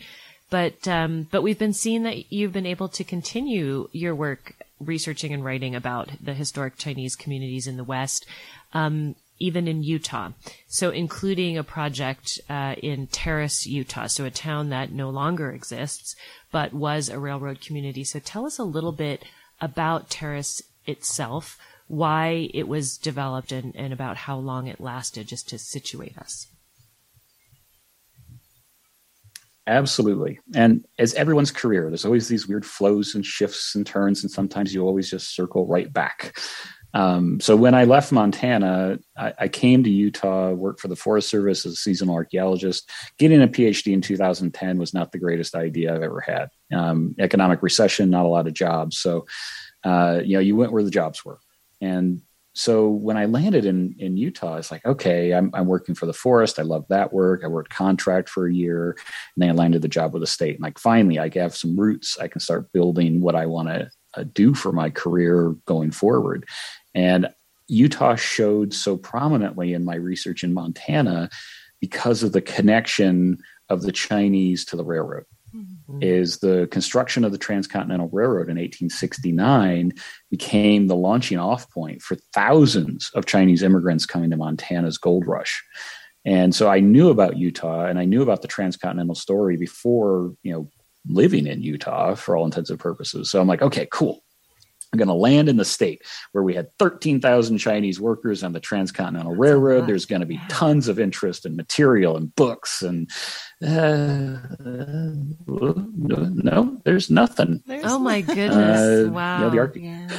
[0.51, 4.53] but um, but we've been seeing that you've been able to continue your work
[4.85, 8.25] researching and writing about the historic Chinese communities in the West,
[8.73, 10.31] um, even in Utah.
[10.67, 16.15] So, including a project uh, in Terrace, Utah, so a town that no longer exists,
[16.51, 18.03] but was a railroad community.
[18.03, 19.23] So, tell us a little bit
[19.59, 25.49] about Terrace itself, why it was developed, and, and about how long it lasted, just
[25.49, 26.47] to situate us.
[29.71, 30.37] Absolutely.
[30.53, 34.73] And as everyone's career, there's always these weird flows and shifts and turns, and sometimes
[34.73, 36.37] you always just circle right back.
[36.93, 41.29] Um, so when I left Montana, I, I, came to Utah, worked for the Forest
[41.29, 42.89] Service as a seasonal archaeologist.
[43.17, 46.49] Getting a PhD in 2010 was not the greatest idea I've ever had.
[46.75, 48.99] Um, economic recession, not a lot of jobs.
[48.99, 49.25] So,
[49.85, 51.39] uh, you know, you went where the jobs were.
[51.79, 56.05] And so when I landed in in Utah, it's like, okay, I'm I'm working for
[56.05, 56.59] the forest.
[56.59, 57.43] I love that work.
[57.43, 60.55] I worked contract for a year, and then I landed the job with the state.
[60.55, 62.17] And like finally, I have some roots.
[62.19, 66.45] I can start building what I want to uh, do for my career going forward.
[66.93, 67.29] And
[67.67, 71.29] Utah showed so prominently in my research in Montana
[71.79, 73.37] because of the connection
[73.69, 75.23] of the Chinese to the railroad.
[75.55, 75.99] Mm-hmm.
[76.01, 79.91] Is the construction of the Transcontinental Railroad in 1869
[80.29, 85.61] became the launching off point for thousands of Chinese immigrants coming to Montana's gold rush.
[86.23, 90.53] And so I knew about Utah and I knew about the transcontinental story before, you
[90.53, 90.69] know,
[91.07, 93.29] living in Utah for all intents and purposes.
[93.29, 94.23] So I'm like, okay, cool.
[94.93, 96.01] I'm going to land in the state
[96.33, 99.87] where we had 13,000 Chinese workers on the Transcontinental That's Railroad.
[99.87, 102.81] There's going to be tons of interest in material and books.
[102.81, 103.09] And
[103.63, 104.37] uh,
[105.47, 107.63] no, there's nothing.
[107.65, 109.07] There's oh my goodness!
[109.07, 110.09] Uh, wow, you know, the arche- yeah.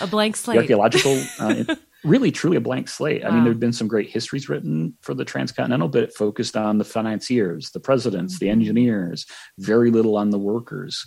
[0.00, 0.58] a blank slate.
[0.58, 3.22] archaeological, uh, really, truly a blank slate.
[3.22, 3.28] Wow.
[3.28, 6.56] I mean, there have been some great histories written for the Transcontinental, but it focused
[6.56, 8.44] on the financiers, the presidents, mm-hmm.
[8.44, 9.26] the engineers.
[9.58, 11.04] Very little on the workers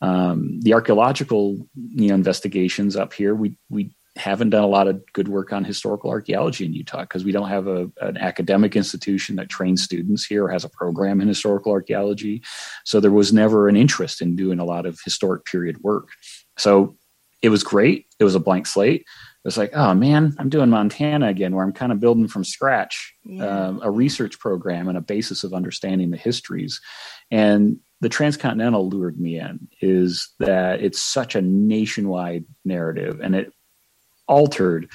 [0.00, 5.02] um, the archaeological you know investigations up here we we haven't done a lot of
[5.12, 9.36] good work on historical archaeology in Utah because we don't have a, an academic institution
[9.36, 12.42] that trains students here or has a program in historical archaeology.
[12.84, 16.08] So there was never an interest in doing a lot of historic period work.
[16.56, 16.96] So
[17.42, 18.06] it was great.
[18.18, 19.02] It was a blank slate.
[19.02, 22.42] It was like, oh man, I'm doing Montana again, where I'm kind of building from
[22.42, 23.44] scratch yeah.
[23.44, 26.80] uh, a research program and a basis of understanding the histories.
[27.30, 33.52] And the transcontinental lured me in is that it's such a nationwide narrative and it
[34.28, 34.90] altered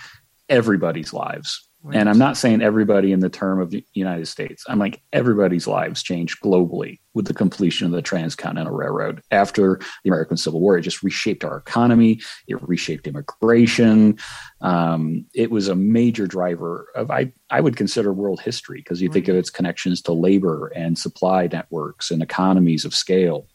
[0.50, 1.68] everybody's lives.
[1.91, 4.63] And I'm not saying everybody in the term of the United States.
[4.67, 10.10] I'm like everybody's lives changed globally with the completion of the Transcontinental Railroad after the
[10.10, 10.78] American Civil War.
[10.78, 12.22] It just reshaped our economy.
[12.48, 14.17] It reshaped immigration.
[14.62, 19.10] Um, it was a major driver of I I would consider world history because you
[19.10, 23.48] think of its connections to labor and supply networks and economies of scale.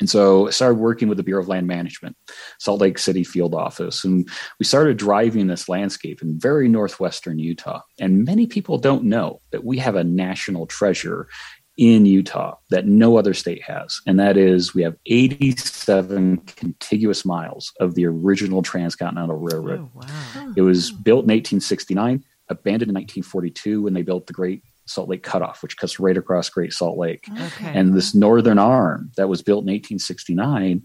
[0.00, 2.16] And so I started working with the Bureau of Land Management,
[2.58, 7.82] Salt Lake City field office, and we started driving this landscape in very northwestern Utah.
[8.00, 11.28] And many people don't know that we have a national treasure
[11.76, 14.00] in Utah that no other state has.
[14.06, 19.80] And that is we have 87 contiguous miles of the original Transcontinental Railroad.
[19.80, 20.52] Oh, wow.
[20.56, 25.22] It was built in 1869, abandoned in 1942 when they built the Great Salt Lake
[25.22, 27.26] Cutoff, which cuts right across Great Salt Lake.
[27.30, 27.72] Okay.
[27.74, 30.82] And this northern arm that was built in 1869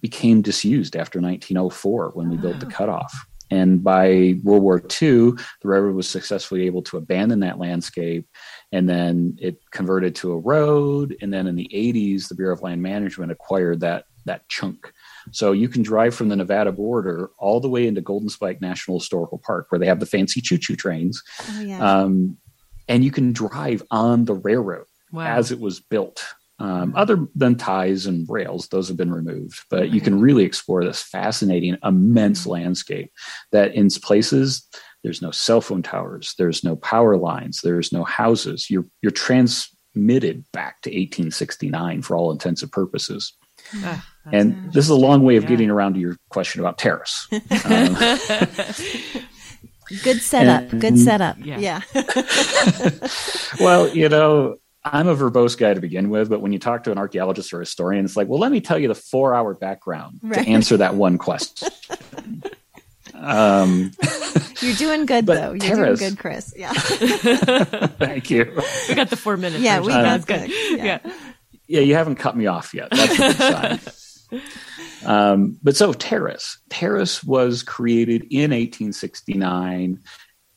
[0.00, 3.12] became disused after 1904 when we built the cutoff.
[3.50, 8.26] And by World War II, the railroad was successfully able to abandon that landscape.
[8.72, 11.16] And then it converted to a road.
[11.20, 14.92] And then in the 80s, the Bureau of Land Management acquired that, that chunk.
[15.30, 18.98] So you can drive from the Nevada border all the way into Golden Spike National
[18.98, 21.22] Historical Park, where they have the fancy choo choo trains.
[21.48, 21.78] Oh, yeah.
[21.78, 22.36] Um,
[22.88, 25.26] and you can drive on the railroad Wow.
[25.26, 26.24] as it was built.
[26.60, 30.84] Um, other than ties and rails, those have been removed, but you can really explore
[30.84, 33.10] this fascinating, immense landscape
[33.50, 34.66] that in places
[35.02, 38.70] there's no cell phone towers, there's no power lines, there's no houses.
[38.70, 43.32] You're you're transmitted back to 1869 for all intents and purposes.
[43.82, 44.00] That's
[44.32, 45.50] And this is a long way of Yeah.
[45.50, 47.26] getting around to your question about terrace.
[47.64, 47.96] Um,
[50.02, 50.68] Good setup.
[50.78, 51.36] Good setup.
[51.40, 51.58] Yeah.
[51.58, 51.80] Yeah.
[53.60, 56.92] well, you know, I'm a verbose guy to begin with, but when you talk to
[56.92, 60.20] an archaeologist or historian, it's like, well, let me tell you the four hour background
[60.22, 60.44] Right.
[60.44, 61.68] to answer that one question.
[63.14, 63.92] um,
[64.60, 65.52] You're doing good though.
[65.52, 66.52] You're terrace- doing good, Chris.
[66.56, 66.72] Yeah.
[67.98, 68.52] thank you.
[68.88, 69.62] we got the four minutes.
[69.62, 70.48] Yeah, we got good.
[70.48, 70.78] good.
[70.78, 70.84] Yeah.
[71.04, 71.12] Yeah.
[71.66, 72.88] Yeah, you haven't cut me off yet.
[72.90, 73.80] That's a good sign.
[75.04, 80.00] Um, but so Terrace, Terrace was created in 1869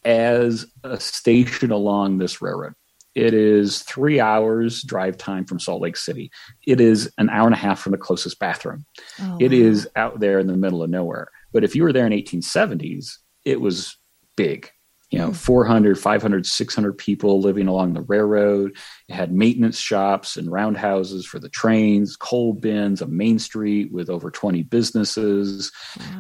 [0.06, 2.74] as a station along this railroad.
[3.16, 6.30] It is three hours drive time from Salt Lake City.
[6.68, 8.86] It is an hour and a half from the closest bathroom.
[9.20, 9.58] Oh, It wow.
[9.58, 11.30] is out there in the middle of nowhere.
[11.52, 13.98] But if you were there in 1870s, it was
[14.36, 14.70] big.
[15.10, 18.76] You know, 400, 500, 600 people living along the railroad.
[19.08, 24.10] It had maintenance shops and roundhouses for the trains, coal bins, a main street with
[24.10, 25.72] over 20 businesses.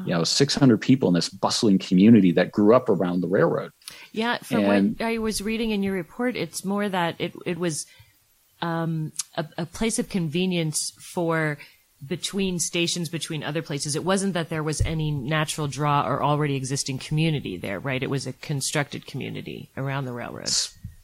[0.05, 3.71] You know, 600 people in this bustling community that grew up around the railroad.
[4.13, 7.57] Yeah, from And- what I was reading in your report, it's more that it it
[7.57, 7.87] was
[8.61, 11.57] um, a, a place of convenience for
[12.05, 13.95] between stations between other places.
[13.95, 18.03] It wasn't that there was any natural draw or already existing community there, right?
[18.03, 20.49] It was a constructed community around the railroad.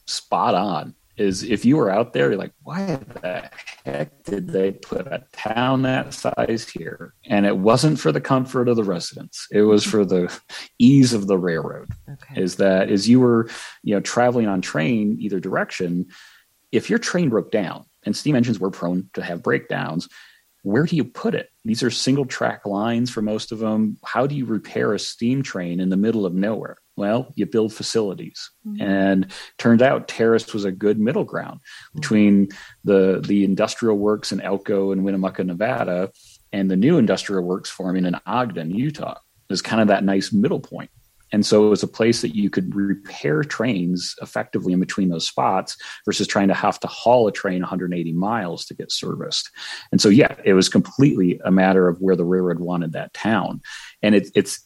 [0.06, 2.86] Spot on is if you were out there, you're like, why
[3.22, 3.50] the
[3.86, 7.14] heck did they put a town that size here?
[7.26, 9.48] And it wasn't for the comfort of the residents.
[9.52, 10.36] It was for the
[10.80, 11.90] ease of the railroad.
[12.10, 12.42] Okay.
[12.42, 13.50] Is that as you were,
[13.84, 16.08] you know, traveling on train either direction,
[16.72, 20.10] if your train broke down, and steam engines were prone to have breakdowns,
[20.64, 21.52] where do you put it?
[21.66, 23.98] These are single track lines for most of them.
[24.04, 26.78] How do you repair a steam train in the middle of nowhere?
[26.96, 28.50] Well, you build facilities.
[28.66, 28.82] Mm-hmm.
[28.82, 32.00] And turned out Terrace was a good middle ground mm-hmm.
[32.00, 32.48] between
[32.84, 36.12] the the industrial works in Elko and Winnemucca, Nevada,
[36.54, 39.18] and the new industrial works forming in Ogden, Utah.
[39.50, 40.90] It was kind of that nice middle point.
[41.34, 45.28] And so it was a place that you could repair trains effectively in between those
[45.28, 49.50] spots versus trying to have to haul a train 180 miles to get serviced.
[49.92, 53.62] And so, yeah, it was completely a matter of where the railroad wanted that town.
[54.02, 54.66] And it, it's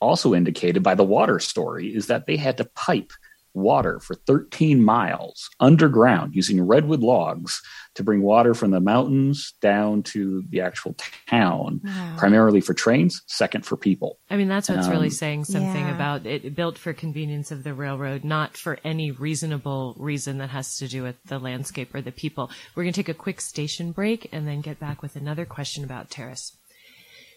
[0.00, 3.10] also indicated by the water story is that they had to pipe
[3.54, 7.62] water for 13 miles underground using redwood logs
[7.94, 10.96] to bring water from the mountains down to the actual
[11.28, 12.14] town, Wow.
[12.18, 14.18] primarily for trains, second for people.
[14.28, 15.94] I mean, that's what's really Um, saying something Yeah.
[15.94, 20.76] about it built for convenience of the railroad, not for any reasonable reason that has
[20.78, 22.50] to do with the landscape or the people.
[22.74, 25.84] We're going to take a quick station break and then get back with another question
[25.84, 26.56] about Terrace.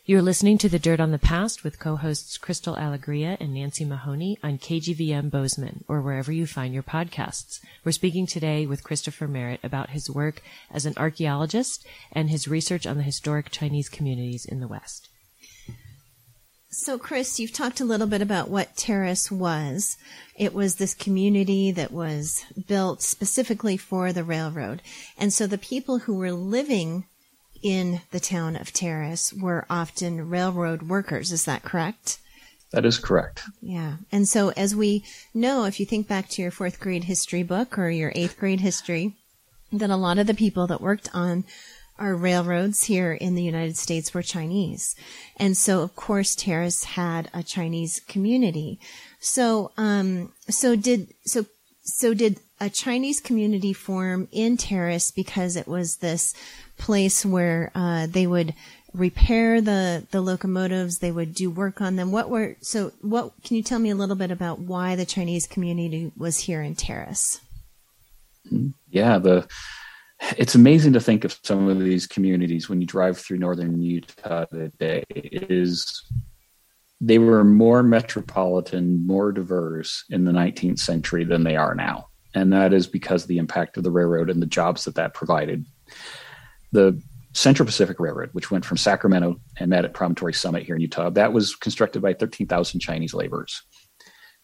[0.10, 4.38] You're listening to The Dirt on the Past with co-hosts Crystal Allegria and Nancy Mahoney
[4.42, 7.60] on KGVM Bozeman or wherever you find your podcasts.
[7.84, 10.42] We're speaking today with Christopher Merritt about his work
[10.72, 15.10] as an archaeologist and his research on the historic Chinese communities in the West.
[16.70, 19.98] So, Chris, you've talked a little bit about what Terrace was.
[20.38, 24.82] It was this community that was built specifically for the railroad.
[25.18, 27.08] And so the people who were living
[27.62, 31.32] in the town of Terrace were often railroad workers.
[31.32, 32.20] Is that correct?
[32.72, 33.44] That is correct.
[33.62, 33.98] Yeah.
[34.12, 37.78] And so, as we know, if you think back to your fourth grade history book
[37.78, 39.14] or your eighth grade history,
[39.72, 41.46] that a lot of the people that worked on
[41.98, 44.96] our railroads here in the United States were Chinese.
[45.38, 48.80] And so, of course, Terrace had a Chinese community.
[49.20, 51.46] So, um, so did, so,
[51.84, 56.34] so did a Chinese community form in Terrace because it was this
[56.78, 58.54] place where, uh, they would
[58.94, 62.12] repair the, the locomotives, they would do work on them.
[62.12, 65.48] What were, so what, can you tell me a little bit about why the Chinese
[65.48, 67.42] community was here in Terrace?
[68.90, 69.48] Yeah, the
[70.38, 74.46] it's amazing to think of some of these communities when you drive through northern Utah
[74.46, 75.04] today.
[75.10, 76.04] It is
[77.00, 82.08] they were more metropolitan, more diverse in the 19th century than they are now.
[82.34, 85.14] And that is because of the impact of the railroad and the jobs that that
[85.14, 85.66] provided.
[86.72, 87.02] The
[87.34, 91.10] Central Pacific Railroad, which went from Sacramento and met at Promontory Summit here in Utah,
[91.12, 93.62] that was constructed by 13,000 Chinese laborers,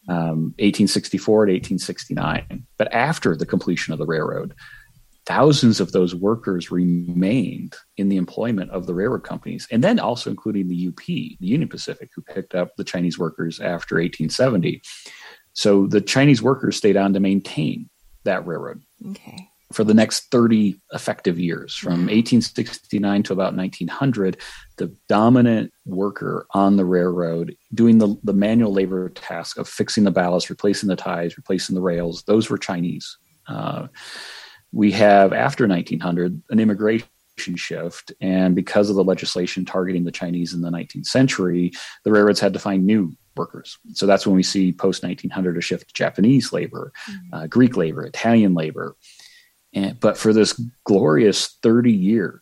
[0.08, 2.66] um, 1864 to 1869.
[2.78, 4.54] But after the completion of the railroad,
[5.26, 10.30] thousands of those workers remained in the employment of the railroad companies, and then also
[10.30, 14.82] including the UP, the Union Pacific, who picked up the Chinese workers after 1870.
[15.54, 17.90] So the Chinese workers stayed on to maintain
[18.24, 18.82] that railroad.
[19.12, 19.50] Okay.
[19.74, 24.40] For the next 30 effective years, from 1869 to about 1900,
[24.78, 30.12] the dominant worker on the railroad doing the, the manual labor task of fixing the
[30.12, 33.18] ballast, replacing the ties, replacing the rails, those were Chinese.
[33.48, 33.88] Uh,
[34.72, 37.08] we have, after 1900, an immigration
[37.56, 38.12] shift.
[38.22, 41.72] And because of the legislation targeting the Chinese in the 19th century,
[42.04, 43.78] the railroads had to find new workers.
[43.94, 47.34] So that's when we see post 1900 a shift to Japanese labor, mm-hmm.
[47.34, 48.96] uh, Greek labor, Italian labor.
[49.74, 52.42] And, but for this glorious 30 years,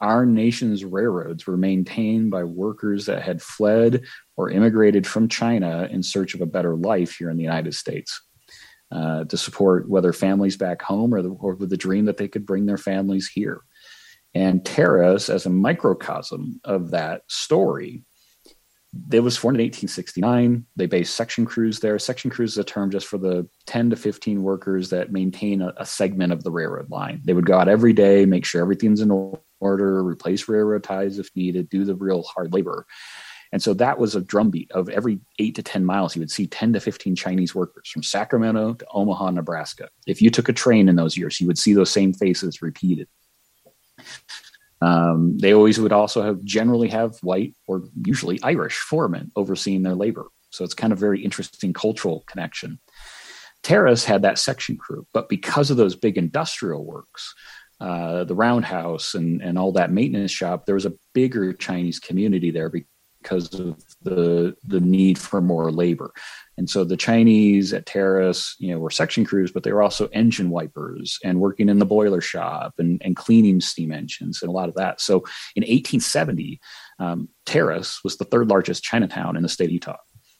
[0.00, 4.04] our nation's railroads were maintained by workers that had fled
[4.36, 8.20] or immigrated from China in search of a better life here in the United States.
[8.90, 12.26] Uh, to support whether families back home or, the, or with the dream that they
[12.26, 13.60] could bring their families here.
[14.32, 18.04] And Terrace, as a microcosm of that story,
[19.12, 20.64] it was formed in 1869.
[20.76, 21.98] They based section crews there.
[21.98, 25.74] Section crews is a term just for the 10 to 15 workers that maintain a,
[25.76, 27.20] a segment of the railroad line.
[27.24, 31.28] They would go out every day, make sure everything's in order, replace railroad ties if
[31.36, 32.86] needed, do the real hard labor.
[33.52, 36.46] And so that was a drumbeat of every eight to 10 miles, you would see
[36.46, 39.88] 10 to 15 Chinese workers from Sacramento to Omaha, Nebraska.
[40.06, 43.08] If you took a train in those years, you would see those same faces repeated.
[44.80, 49.94] Um, they always would also have generally have white or usually Irish foremen overseeing their
[49.94, 50.26] labor.
[50.50, 52.78] So it's kind of very interesting cultural connection.
[53.62, 57.34] Terrace had that section crew, but because of those big industrial works,
[57.80, 62.50] uh, the roundhouse and, and all that maintenance shop, there was a bigger Chinese community
[62.50, 66.12] there because of the the need for more labor.
[66.56, 70.08] And so the Chinese at Terrace, you know, were section crews, but they were also
[70.08, 74.52] engine wipers and working in the boiler shop and, and cleaning steam engines and a
[74.52, 75.00] lot of that.
[75.00, 75.18] So
[75.54, 76.60] in 1870,
[76.98, 79.96] um, Terrace was the third largest Chinatown in the state of Utah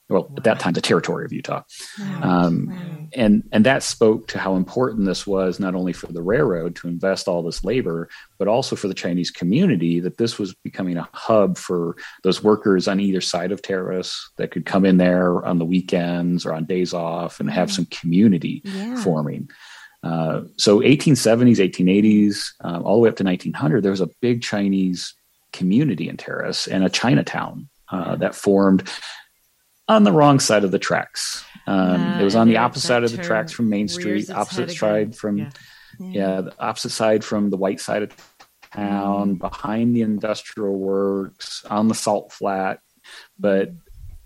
[0.09, 0.35] well wow.
[0.37, 1.63] at that time the territory of Utah,
[1.99, 2.19] wow.
[2.21, 3.07] Um, wow.
[3.13, 6.87] and and that spoke to how important this was not only for the railroad to
[6.87, 11.07] invest all this labor, but also for the Chinese community that this was becoming a
[11.13, 15.59] hub for those workers on either side of Terrace that could come in there on
[15.59, 19.01] the weekends or on days off and have some community yeah.
[19.03, 19.49] forming.
[20.01, 24.41] Uh, so 1870s, 1880s, um, all the way up to 1900, there was a big
[24.41, 25.13] Chinese
[25.51, 28.89] community in Terrace and a Chinatown uh, that formed
[29.89, 31.43] on the wrong side of the tracks.
[31.67, 34.71] Um, uh, it was on the opposite side of the tracks from Main Street, opposite
[34.71, 35.49] side from yeah.
[35.99, 36.09] Yeah.
[36.11, 36.41] yeah.
[36.41, 38.15] the opposite side from the white side of
[38.73, 39.39] town, mm.
[39.39, 42.79] behind the industrial works, on the salt flat.
[43.37, 43.71] But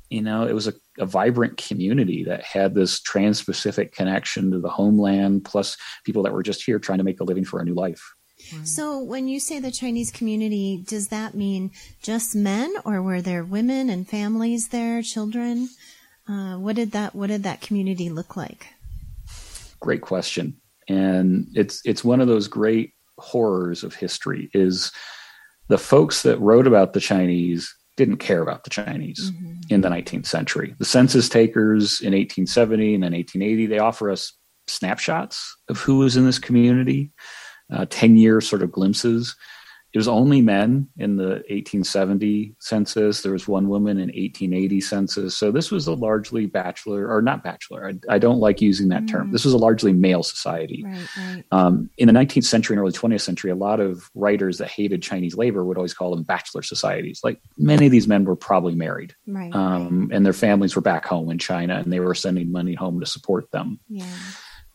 [0.09, 4.69] you know, it was a, a vibrant community that had this trans-Pacific connection to the
[4.69, 7.73] homeland, plus people that were just here trying to make a living for a new
[7.73, 8.13] life.
[8.63, 13.43] So, when you say the Chinese community, does that mean just men, or were there
[13.43, 15.69] women and families there, children?
[16.27, 18.67] Uh, what did that What did that community look like?
[19.79, 24.49] Great question, and it's it's one of those great horrors of history.
[24.53, 24.91] Is
[25.67, 29.53] the folks that wrote about the Chinese didn't care about the Chinese mm-hmm.
[29.69, 30.75] in the 19th century.
[30.79, 34.33] The census takers in 1870 and then 1880 they offer us
[34.67, 37.11] snapshots of who was in this community
[37.71, 39.35] uh, 10 year sort of glimpses.
[39.93, 43.21] It was only men in the 1870 census.
[43.21, 45.37] There was one woman in 1880 census.
[45.37, 47.87] So this was a largely bachelor, or not bachelor.
[47.87, 49.11] I, I don't like using that mm.
[49.11, 49.31] term.
[49.31, 50.83] This was a largely male society.
[50.83, 51.43] Right, right.
[51.51, 55.03] Um, in the 19th century and early 20th century, a lot of writers that hated
[55.03, 57.21] Chinese labor would always call them bachelor societies.
[57.23, 61.05] Like many of these men were probably married, right, um, and their families were back
[61.05, 63.79] home in China, and they were sending money home to support them.
[63.89, 64.07] Yeah.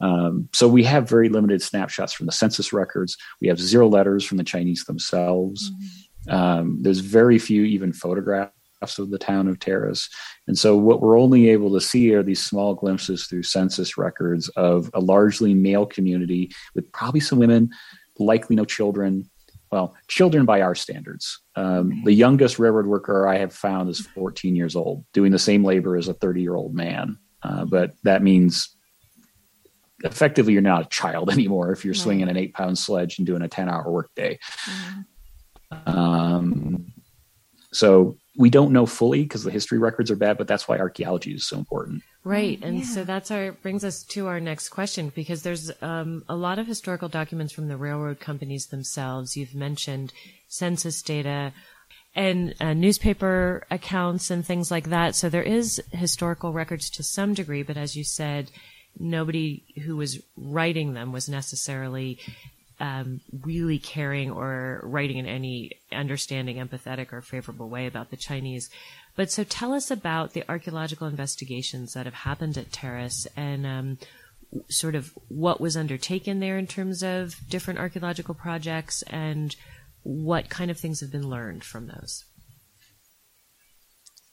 [0.00, 3.16] Um, so we have very limited snapshots from the census records.
[3.40, 5.70] We have zero letters from the Chinese themselves.
[5.70, 6.34] Mm-hmm.
[6.34, 8.52] Um, there's very few even photographs
[8.98, 10.08] of the town of Terrace.
[10.46, 14.48] And so what we're only able to see are these small glimpses through census records
[14.50, 17.70] of a largely male community with probably some women,
[18.18, 19.28] likely no children.
[19.72, 21.40] Well, children by our standards.
[21.56, 25.64] Um, the youngest railroad worker I have found is 14 years old, doing the same
[25.64, 27.18] labor as a 30 year old man.
[27.42, 28.76] Uh, but that means
[30.04, 32.00] effectively you're not a child anymore if you're right.
[32.00, 34.38] swinging an eight pound sledge and doing a 10 hour workday.
[34.64, 35.88] Mm-hmm.
[35.88, 36.92] Um,
[37.72, 41.34] so we don't know fully because the history records are bad, but that's why archaeology
[41.34, 42.02] is so important.
[42.24, 42.58] Right.
[42.62, 42.84] And yeah.
[42.84, 46.66] so that's our, brings us to our next question because there's um, a lot of
[46.66, 49.36] historical documents from the railroad companies themselves.
[49.36, 50.12] You've mentioned
[50.46, 51.52] census data
[52.14, 55.14] and uh, newspaper accounts and things like that.
[55.14, 58.50] So there is historical records to some degree, but as you said,
[58.98, 62.18] nobody who was writing them was necessarily
[62.80, 68.70] um, really caring or writing in any understanding, empathetic, or favorable way about the Chinese.
[69.16, 73.98] But so tell us about the archaeological investigations that have happened at Terrace and um,
[74.68, 79.56] sort of what was undertaken there in terms of different archaeological projects and
[80.04, 82.24] what kind of things have been learned from those.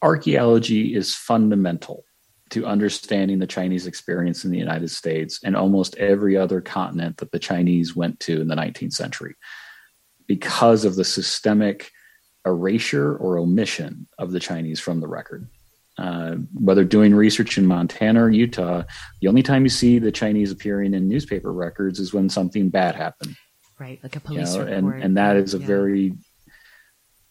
[0.01, 2.03] Archaeology is fundamental
[2.51, 7.31] to understanding the Chinese experience in the United States and almost every other continent that
[7.31, 9.35] the Chinese went to in the 19th century
[10.27, 11.91] because of the systemic
[12.45, 15.47] erasure or omission of the Chinese from the record.
[15.97, 18.83] Uh, whether doing research in Montana or Utah,
[19.21, 22.95] the only time you see the Chinese appearing in newspaper records is when something bad
[22.95, 23.35] happened.
[23.79, 24.95] Right, like a police you know, report.
[24.95, 25.67] And, and that is a yeah.
[25.67, 26.13] very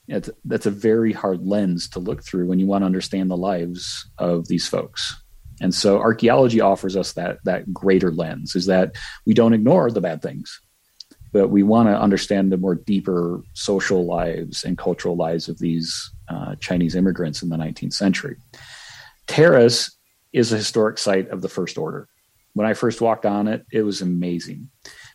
[0.09, 3.36] it's, that's a very hard lens to look through when you want to understand the
[3.36, 5.14] lives of these folks.
[5.61, 10.00] And so archaeology offers us that that greater lens is that we don't ignore the
[10.00, 10.61] bad things,
[11.32, 16.11] but we want to understand the more deeper social lives and cultural lives of these
[16.28, 18.36] uh, Chinese immigrants in the 19th century.
[19.26, 19.96] Terrace
[20.32, 22.09] is a historic site of the first order.
[22.55, 24.70] When I first walked on it, it was amazing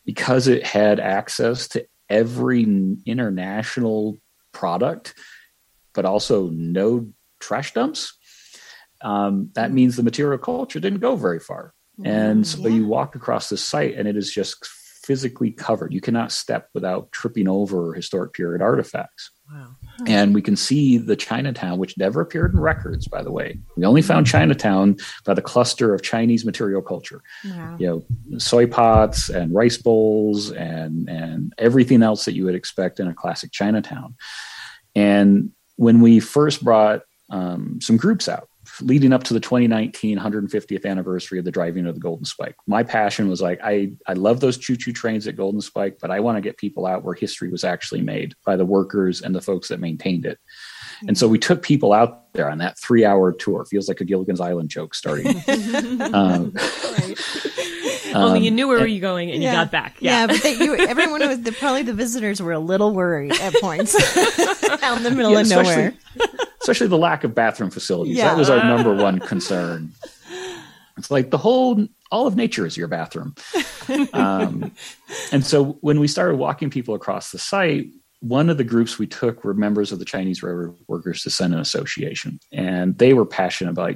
[0.06, 2.64] because it had access to every
[3.06, 4.18] international
[4.60, 5.16] product,
[5.94, 7.08] but also no
[7.40, 8.18] trash dumps.
[9.02, 11.74] Um, that means the material culture didn't go very far.
[12.04, 12.76] And so yeah.
[12.76, 14.66] you walk across the site and it is just
[15.10, 15.92] physically covered.
[15.92, 19.32] You cannot step without tripping over historic period artifacts.
[19.52, 19.76] Wow.
[20.06, 23.58] And we can see the Chinatown, which never appeared in records, by the way.
[23.76, 27.24] We only found Chinatown by the cluster of Chinese material culture.
[27.44, 27.76] Wow.
[27.80, 33.00] You know, soy pots and rice bowls and and everything else that you would expect
[33.00, 34.16] in a classic Chinatown.
[34.94, 37.02] And when we first brought
[37.32, 38.49] um, some groups out
[38.82, 42.84] leading up to the 2019 150th anniversary of the driving of the Golden Spike, my
[42.84, 46.20] passion was like, I, I love those choo choo trains at Golden Spike, but I
[46.20, 49.42] want to get people out where history was actually made by the workers and the
[49.42, 50.40] folks that maintained it.
[51.08, 53.66] And so we took people out there on that three hour tour.
[53.66, 55.28] Feels like a Gilligan's Island joke starting.
[56.14, 56.54] um,
[58.16, 59.52] Only you knew where were you going and yeah.
[59.52, 59.98] you got back.
[60.00, 63.40] Yeah, yeah but they, you, everyone was the, probably the visitors were a little worried
[63.40, 63.96] at points
[64.84, 65.94] out in the middle yeah, of nowhere.
[66.62, 68.18] especially the lack of bathroom facilities.
[68.18, 68.30] Yeah.
[68.30, 69.92] That was our number one concern.
[70.98, 73.36] It's like the whole all of nature is your bathroom.
[74.14, 74.72] Um,
[75.32, 77.88] and so when we started walking people across the site,
[78.20, 82.40] one of the groups we took were members of the Chinese Railroad Workers Descendant Association,
[82.52, 83.96] and they were passionate about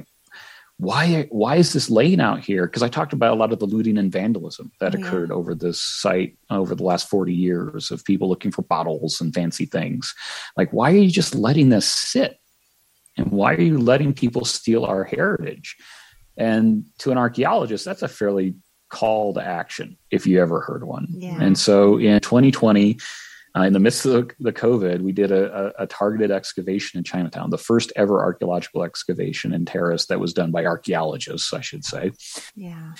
[0.78, 2.66] why why is this laying out here?
[2.66, 5.80] Because I talked about a lot of the looting and vandalism that occurred over this
[5.80, 10.14] site over the last 40 years of people looking for bottles and fancy things.
[10.56, 12.38] Like, why are you just letting this sit?
[13.16, 15.76] And why are you letting people steal our heritage?
[16.36, 18.56] And to an archaeologist, that's a fairly
[18.88, 21.06] call to action if you ever heard one.
[21.10, 21.38] Yeah.
[21.40, 22.98] And so in 2020,
[23.56, 27.04] uh, in the midst of the, COVID, we did a, a, a, targeted excavation in
[27.04, 31.84] Chinatown, the first ever archaeological excavation in Terrace that was done by archaeologists, I should
[31.84, 32.12] say.
[32.56, 32.94] Yeah.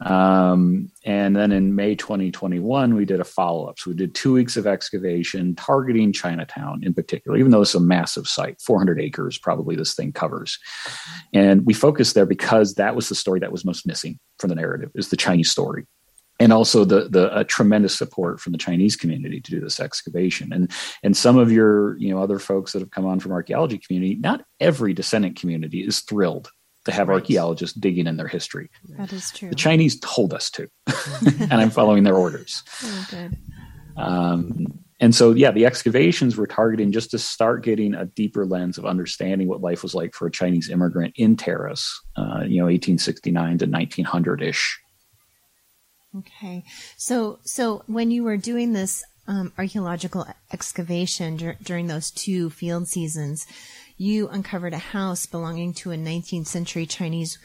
[0.00, 3.78] Um, and then in May 2021, we did a follow up.
[3.78, 7.80] So we did two weeks of excavation targeting Chinatown in particular, even though it's a
[7.80, 10.58] massive site, 400 acres, probably this thing covers.
[11.32, 14.56] And we focused there because that was the story that was most missing from the
[14.56, 15.86] narrative is the Chinese story
[16.38, 20.52] and also the the tremendous support from the Chinese community to do this excavation.
[20.52, 20.70] And
[21.02, 24.16] and some of your you know other folks that have come on from archaeology community,
[24.16, 26.50] not every descendant community is thrilled
[26.84, 27.16] to have right.
[27.16, 28.70] archaeologists digging in their history.
[28.96, 29.50] That is true.
[29.50, 30.68] The Chinese told us to,
[31.40, 32.62] and I'm following their orders.
[32.82, 33.36] Oh, good.
[33.96, 34.66] Um,
[35.00, 38.86] and so, yeah, the excavations were targeting just to start getting a deeper lens of
[38.86, 43.58] understanding what life was like for a Chinese immigrant in Terrace, uh, you know, 1869
[43.58, 44.80] to 1900 ish.
[46.14, 46.64] Okay.
[46.96, 52.88] So, so when you were doing this um, archaeological excavation dur- during those two field
[52.88, 53.46] seasons,
[53.98, 57.38] you uncovered a house belonging to a 19th century Chinese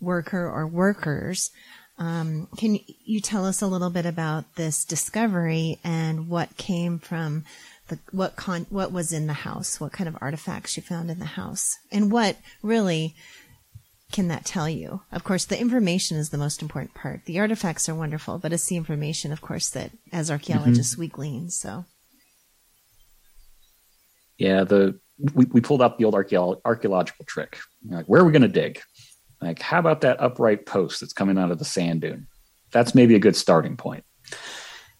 [0.00, 1.50] worker or workers.
[1.98, 7.44] Um, can you tell us a little bit about this discovery and what came from
[7.88, 9.78] the what con what was in the house?
[9.78, 13.14] What kind of artifacts you found in the house, and what really
[14.12, 15.02] can that tell you?
[15.12, 17.24] Of course, the information is the most important part.
[17.24, 21.00] The artifacts are wonderful, but it's the information, of course, that as archeologists mm-hmm.
[21.00, 21.50] we glean.
[21.50, 21.84] So,
[24.38, 24.98] yeah, the
[25.34, 27.58] we, we pulled out the old archeolo- archaeological trick.
[27.86, 28.80] Like, where are we going to dig?
[29.40, 32.26] Like, how about that upright post that's coming out of the sand dune?
[32.72, 34.04] That's maybe a good starting point.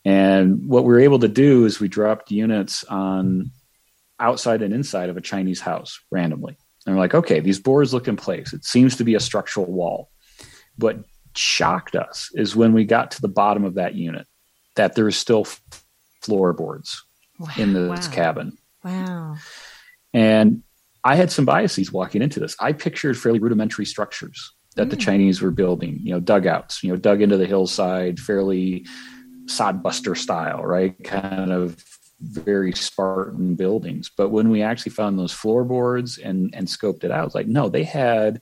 [0.05, 3.51] And what we were able to do is we dropped units on
[4.19, 6.59] outside and inside of a Chinese house randomly.
[6.87, 8.53] And we're like, okay, these boards look in place.
[8.53, 10.11] It seems to be a structural wall.
[10.77, 10.99] What
[11.37, 14.27] shocked us is when we got to the bottom of that unit
[14.77, 15.47] that there is still
[16.23, 17.05] floorboards
[17.39, 17.49] wow.
[17.57, 18.15] in this wow.
[18.15, 18.59] cabin.
[18.85, 19.37] Wow.
[20.13, 20.63] And
[21.05, 22.57] I had some biases walking into this.
[22.61, 24.91] I pictured fairly rudimentary structures that mm.
[24.91, 28.87] the Chinese were building, you know, dugouts, you know, dug into the hillside, fairly
[29.47, 31.03] sodbuster style, right?
[31.05, 31.83] Kind of
[32.21, 34.11] very Spartan buildings.
[34.17, 37.69] But when we actually found those floorboards and and scoped it out, was like, no,
[37.69, 38.41] they had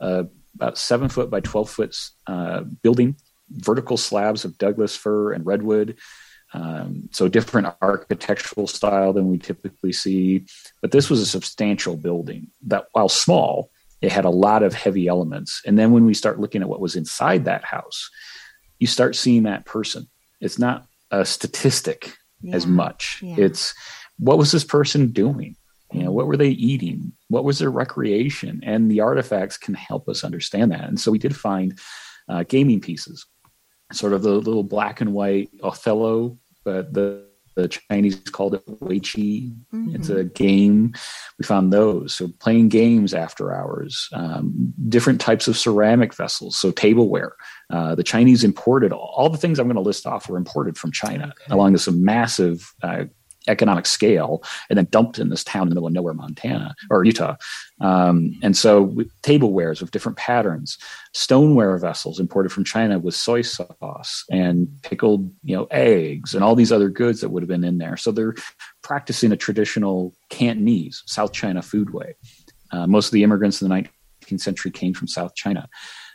[0.00, 1.96] uh, about seven foot by twelve foot
[2.26, 3.16] uh, building,
[3.50, 5.98] vertical slabs of Douglas fir and redwood.
[6.54, 10.44] Um, so different architectural style than we typically see.
[10.82, 13.70] But this was a substantial building that, while small,
[14.02, 15.62] it had a lot of heavy elements.
[15.64, 18.10] And then when we start looking at what was inside that house,
[18.78, 20.08] you start seeing that person.
[20.42, 22.54] It's not a statistic yeah.
[22.54, 23.20] as much.
[23.22, 23.36] Yeah.
[23.38, 23.74] It's
[24.18, 25.56] what was this person doing?
[25.92, 27.12] You know, what were they eating?
[27.28, 28.60] What was their recreation?
[28.64, 30.84] And the artifacts can help us understand that.
[30.84, 31.78] And so we did find
[32.28, 33.26] uh, gaming pieces,
[33.92, 39.54] sort of the little black and white Othello, but the the Chinese called it Weiqi.
[39.74, 39.94] Mm-hmm.
[39.94, 40.94] It's a game.
[41.38, 42.14] We found those.
[42.14, 46.58] So playing games after hours, um, different types of ceramic vessels.
[46.58, 47.34] So tableware.
[47.70, 50.92] Uh, the Chinese imported all the things I'm going to list off were imported from
[50.92, 51.54] China okay.
[51.54, 53.04] along some massive uh,
[53.48, 57.04] economic scale and then dumped in this town in the middle of nowhere, Montana or
[57.04, 57.36] Utah.
[57.80, 58.88] Um, and so
[59.22, 60.78] tablewares with different patterns,
[61.12, 66.54] stoneware vessels imported from China with soy sauce and pickled, you know, eggs and all
[66.54, 67.96] these other goods that would have been in there.
[67.96, 68.34] So they're
[68.82, 72.14] practicing a traditional Cantonese South China food way.
[72.70, 75.68] Uh, most of the immigrants in the 19th century came from South China.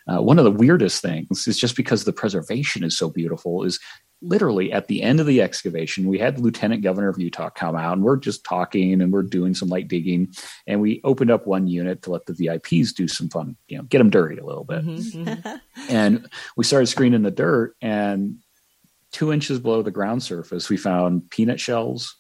[0.08, 3.80] Uh, one of the weirdest things is just because the preservation is so beautiful is
[4.22, 7.76] literally at the end of the excavation we had the lieutenant governor of utah come
[7.76, 10.28] out and we're just talking and we're doing some light digging.
[10.66, 13.84] And we opened up one unit to let the vips do some fun you know
[13.84, 14.86] get them dirty a little bit.
[14.86, 15.58] Mm-hmm, mm-hmm.
[15.90, 18.38] and we started screening the dirt and
[19.12, 22.16] two inches below the ground surface we found peanut shells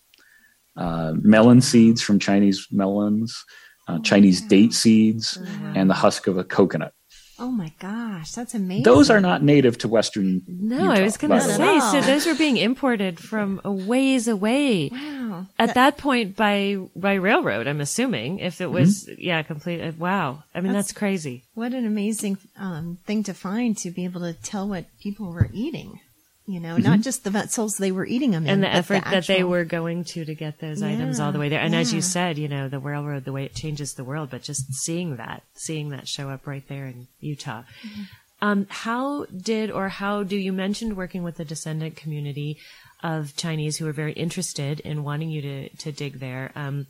[0.77, 3.43] uh, melon seeds from chinese melons
[3.87, 5.73] uh, oh, chinese date seeds mm-hmm.
[5.75, 6.93] and the husk of a coconut
[7.39, 8.83] Oh my gosh, that's amazing.
[8.83, 10.41] Those are not native to Western.
[10.47, 14.27] No, Utah, I was going to say, so those were being imported from a ways
[14.27, 14.89] away.
[14.89, 15.45] Wow.
[15.59, 18.39] At that, that point by by railroad, I'm assuming.
[18.39, 19.21] If it was, mm-hmm.
[19.21, 19.81] yeah, complete.
[19.81, 20.43] Uh, wow.
[20.55, 21.43] I mean, that's, that's crazy.
[21.53, 25.49] What an amazing um, thing to find to be able to tell what people were
[25.53, 25.99] eating
[26.47, 26.83] you know, mm-hmm.
[26.83, 29.11] not just the vessels they were eating them in, and the effort the actual...
[29.11, 31.59] that they were going to to get those yeah, items all the way there.
[31.59, 31.81] And yeah.
[31.81, 34.73] as you said, you know, the railroad, the way it changes the world, but just
[34.73, 37.63] seeing that, seeing that show up right there in Utah.
[37.83, 38.01] Mm-hmm.
[38.41, 42.57] Um, how did or how do you mentioned working with the descendant community
[43.03, 46.51] of Chinese who are very interested in wanting you to to dig there?
[46.55, 46.87] Um,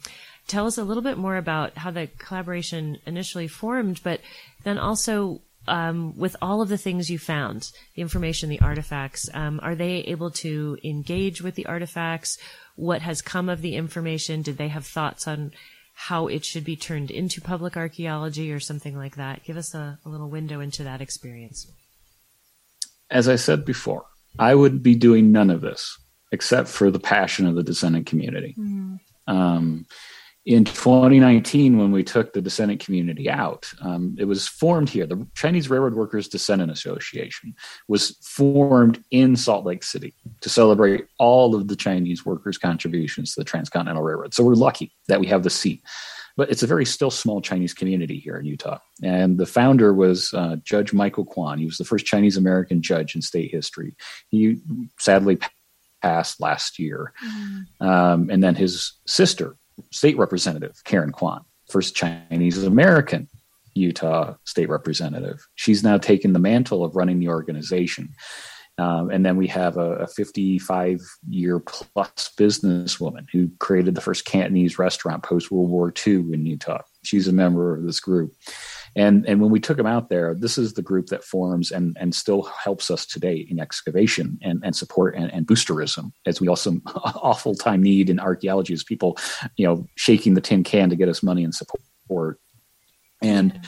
[0.47, 4.21] tell us a little bit more about how the collaboration initially formed, but
[4.63, 9.59] then also um, with all of the things you found, the information, the artifacts, um,
[9.63, 12.37] are they able to engage with the artifacts?
[12.75, 14.41] What has come of the information?
[14.41, 15.51] Did they have thoughts on
[15.93, 19.43] how it should be turned into public archaeology or something like that?
[19.43, 21.71] Give us a, a little window into that experience.
[23.09, 24.05] As I said before,
[24.37, 25.97] I would be doing none of this
[26.31, 28.53] except for the passion of the descendant community.
[28.59, 28.95] Mm-hmm.
[29.27, 29.85] Um,
[30.47, 35.05] in 2019, when we took the descendant community out, um, it was formed here.
[35.05, 37.53] The Chinese Railroad Workers Descendant Association
[37.89, 43.41] was formed in Salt Lake City to celebrate all of the Chinese workers' contributions to
[43.41, 44.33] the Transcontinental Railroad.
[44.33, 45.83] So we're lucky that we have the seat.
[46.37, 48.79] But it's a very still small Chinese community here in Utah.
[49.03, 51.59] And the founder was uh, Judge Michael Kwan.
[51.59, 53.97] He was the first Chinese American judge in state history.
[54.29, 54.61] He
[54.97, 55.39] sadly
[56.01, 57.11] passed last year.
[57.25, 57.85] Mm.
[57.85, 59.57] Um, and then his sister,
[59.91, 63.27] state representative, Karen Kwan, first Chinese American
[63.73, 65.45] Utah state representative.
[65.55, 68.09] She's now taken the mantle of running the organization.
[68.79, 70.99] Um, and then we have a, a 55
[71.29, 76.81] year plus businesswoman who created the first Cantonese restaurant post World War II in Utah.
[77.03, 78.33] She's a member of this group.
[78.97, 81.95] And, and when we took them out there, this is the group that forms and,
[81.99, 86.47] and still helps us today in excavation and, and support and, and boosterism, as we
[86.47, 89.15] also awful time need in archaeology is people,
[89.55, 92.39] you know, shaking the tin can to get us money and support.
[93.21, 93.61] And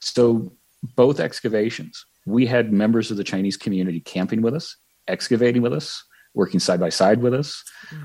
[0.00, 0.52] So
[0.96, 6.04] both excavations, we had members of the Chinese community camping with us, excavating with us,
[6.34, 7.64] working side by side with us,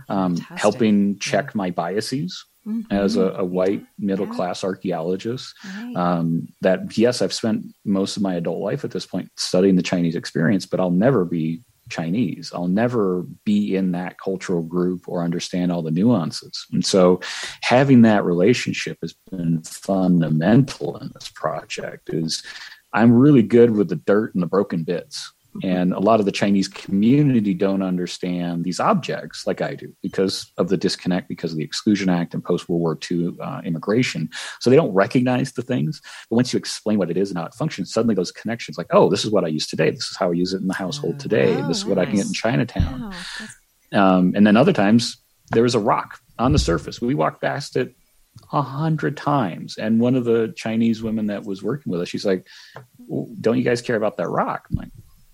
[0.09, 2.86] um, helping check my biases Mhm.
[2.91, 4.34] as a, a white middle Yeah.
[4.34, 5.53] class archaeologist.
[5.66, 5.95] Right.
[5.95, 9.82] Um, that yes, I've spent most of my adult life at this point studying the
[9.84, 12.51] Chinese experience, but I'll never be Chinese.
[12.55, 16.66] I'll never be in that cultural group or understand all the nuances.
[16.72, 17.20] And so
[17.61, 22.41] having that relationship has been fundamental in this project is
[22.93, 25.32] I'm really good with the dirt and the broken bits.
[25.61, 30.51] And a lot of the Chinese community don't understand these objects like I do because
[30.57, 34.29] of the disconnect, because of the Exclusion Act and post World War II uh, immigration.
[34.59, 36.01] So they don't recognize the things.
[36.29, 38.87] But once you explain what it is and how it functions, suddenly those connections like,
[38.91, 39.91] oh, this is what I use today.
[39.91, 41.53] This is how I use it in the household today.
[41.55, 42.33] Oh, this is what I can get in.
[42.33, 43.11] Chinatown.
[43.91, 45.17] Wow, Um, and then other times
[45.51, 46.99] there was a rock on the surface.
[46.99, 47.95] We walked past it
[48.51, 49.77] a hundred times.
[49.77, 52.47] And one of the Chinese women that was working with us, she's like,
[53.07, 54.67] "Well, don't you guys care about that rock?
[54.71, 54.89] I'm like,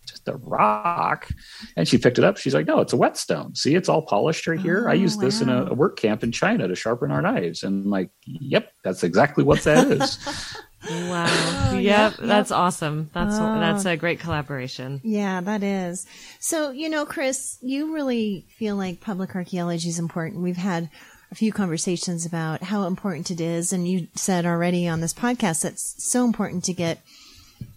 [0.09, 1.27] just a rock.
[1.75, 2.37] And she picked it up.
[2.37, 3.55] She's like, no, it's a whetstone.
[3.55, 4.87] See, it's all polished right here.
[4.89, 7.63] I Oh, use this in a, a work camp in China to sharpen our knives.
[7.63, 10.57] And I'm like, yep, that's exactly what that is.
[10.89, 11.25] Wow.
[11.71, 13.09] Oh, yep, yep, That's awesome.
[13.13, 13.59] That's Oh.
[13.59, 15.01] that's a great collaboration.
[15.03, 16.07] Yeah, that is.
[16.39, 20.41] So, you know, Chris, you really feel like public archaeology is important.
[20.41, 20.89] We've had
[21.33, 23.73] a few conversations about how important it is.
[23.73, 27.01] And you said already on this podcast that's so important to get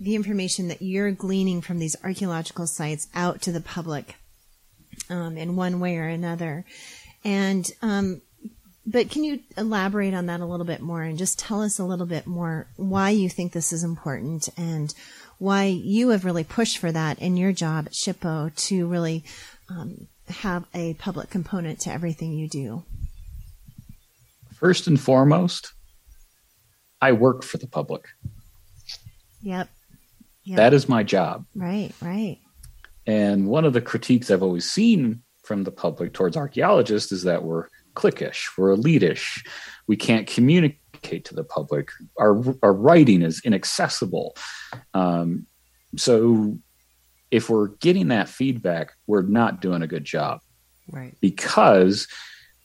[0.01, 4.17] the information that you're gleaning from these archaeological sites out to the public
[5.11, 6.65] um, in one way or another.
[7.25, 8.23] And, um,
[8.87, 11.85] but can you elaborate on that a little bit more and just tell us a
[11.85, 14.93] little bit more why you think this is important and
[15.39, 19.25] why you have really pushed for that in your job at SHPO to really
[19.69, 22.85] um, have a public component to everything you do?
[24.55, 25.73] First and foremost,
[27.01, 28.07] I work for the public.
[29.43, 29.69] Yep.
[30.45, 30.57] Yep.
[30.57, 31.45] That is my job.
[31.55, 32.39] right, right.
[33.07, 37.43] And one of the critiques I've always seen from the public towards archaeologists is that
[37.45, 39.45] we're cliquish, we're elitish,
[39.89, 41.91] we can't communicate to the public.
[42.19, 44.37] Our our writing is inaccessible.
[44.95, 45.47] Um,
[45.97, 46.59] so
[47.31, 50.41] if we're getting that feedback, we're not doing a good job
[50.91, 51.15] Right.
[51.21, 52.07] because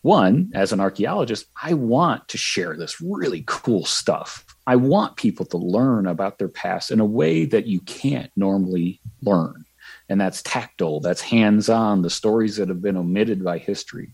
[0.01, 5.45] one as an archaeologist i want to share this really cool stuff i want people
[5.45, 9.63] to learn about their past in a way that you can't normally learn.
[10.09, 14.13] And that's tactile that's hands-on the stories that have been omitted by history.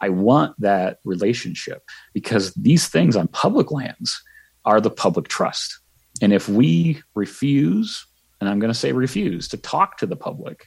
[0.00, 1.82] I want that relationship
[2.12, 4.22] because these things on public lands
[4.64, 5.78] are the public trust.
[6.22, 8.06] And if we refuse
[8.40, 10.66] and i'm going to say refuse to talk to the public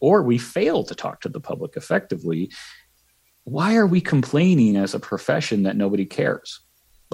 [0.00, 2.50] or we fail to talk to the public effectively
[3.44, 6.60] why are we complaining as a profession that nobody cares?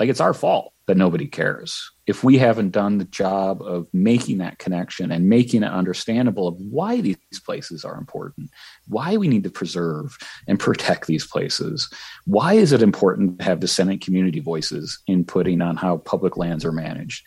[0.01, 4.39] Like it's our fault that nobody cares if we haven't done the job of making
[4.39, 8.51] that connection and making it understandable of why these places are important,
[8.89, 10.17] why we need to preserve
[10.49, 11.93] and protect these places.
[12.25, 16.73] Why is it important to have descendant community voices inputting on how public lands are
[16.73, 17.25] managed?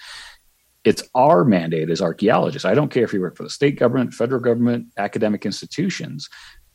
[0.83, 2.65] It's our mandate as archaeologists.
[2.65, 6.27] I don't care if you work for the state government, federal government, academic institutions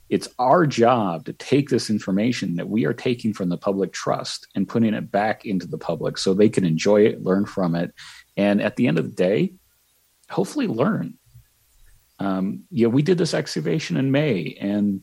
[0.08, 4.46] it's our job to take this information that we are taking from the public trust
[4.54, 7.92] and putting it back into the public so they can enjoy it, learn from it,
[8.36, 9.52] and at the end of the day,
[10.30, 11.18] hopefully learn.
[12.18, 15.02] Um, yeah, we did this excavation in May and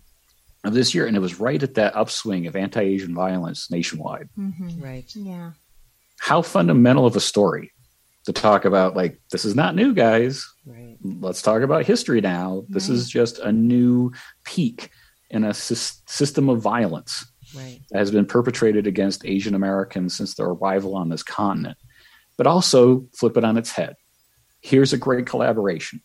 [0.64, 4.30] of this year, and it was right at that upswing of anti-Asian violence nationwide.
[4.38, 4.82] Mm-hmm.
[4.82, 5.16] Right.
[5.16, 5.52] Yeah.
[6.20, 7.72] How fundamental of a story
[8.26, 8.96] to talk about?
[8.96, 10.98] Like this is not new, guys Right.
[11.04, 12.66] let's talk about history now.
[12.70, 14.12] This is just a new
[14.46, 14.90] peak
[15.30, 17.80] in a sys- system of violence Right.
[17.92, 21.78] that has been perpetrated against Asian Americans since their arrival on this continent.
[22.38, 23.96] But also flip it on its head.
[24.62, 26.02] Here's a great collaboration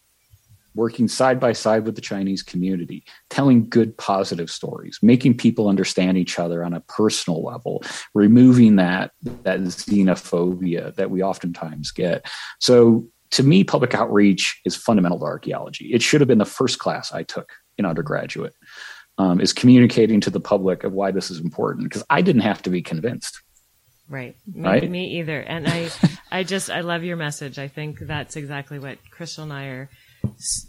[0.75, 6.17] working side by side with the Chinese community, telling good, positive stories, making people understand
[6.17, 7.83] each other on a personal level,
[8.15, 12.27] removing that that xenophobia that we oftentimes get.
[12.61, 15.93] So, to me, public outreach is fundamental to archaeology.
[15.93, 18.55] It should have been the first class I took in undergraduate.
[19.19, 22.63] Um, is communicating to the public of why this is important because I didn't have
[22.63, 23.43] to be convinced.
[24.09, 24.35] Right.
[24.47, 24.91] Me, Right?
[24.91, 25.41] me either.
[25.41, 25.91] And I,
[26.33, 27.59] I just, I love your message.
[27.59, 29.91] I think that's exactly what Crystal and I are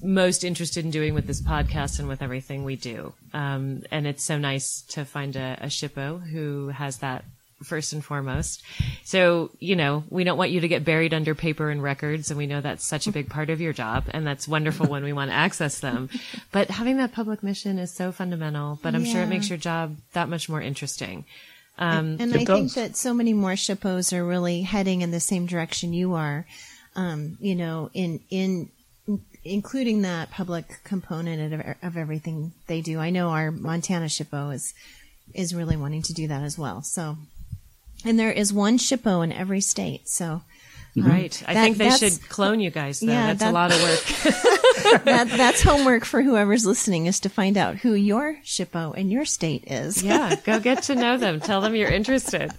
[0.02, 3.14] most interested in doing with this podcast and with everything we do.
[3.34, 7.24] Um, and it's so nice to find a, a SHPO who has that
[7.64, 8.64] first and foremost.
[9.04, 12.32] So, you know, we don't want you to get buried under paper and records.
[12.32, 14.06] And we know that's such a big part of your job.
[14.12, 16.10] And that's wonderful when we want to access them.
[16.52, 19.95] But having that public mission is so fundamental, but I'm sure it makes your job
[20.14, 21.24] that much more interesting.
[21.78, 22.58] Um, and it I does.
[22.58, 26.45] think that so many more SHPOs are really heading in the same direction you are.
[26.95, 28.70] um, you know, in in
[29.43, 32.99] including that public component of, of everything they do.
[32.99, 34.73] I know our Montana SHPO is
[35.33, 36.81] is really wanting to do that as well.
[36.81, 37.17] So,
[38.03, 40.07] and there is one SHPO in every state.
[40.09, 40.41] So,
[40.95, 41.09] mm-hmm.
[41.09, 41.43] right.
[41.47, 42.99] I that, think they should clone you guys.
[42.99, 43.07] Though.
[43.07, 44.57] Yeah, that's that, a lot of work.
[45.05, 49.25] that, that's homework for whoever's listening is to find out who your SHPO in your
[49.25, 50.01] state is.
[50.01, 51.39] yeah, go get to know them.
[51.39, 52.51] Tell them you're interested.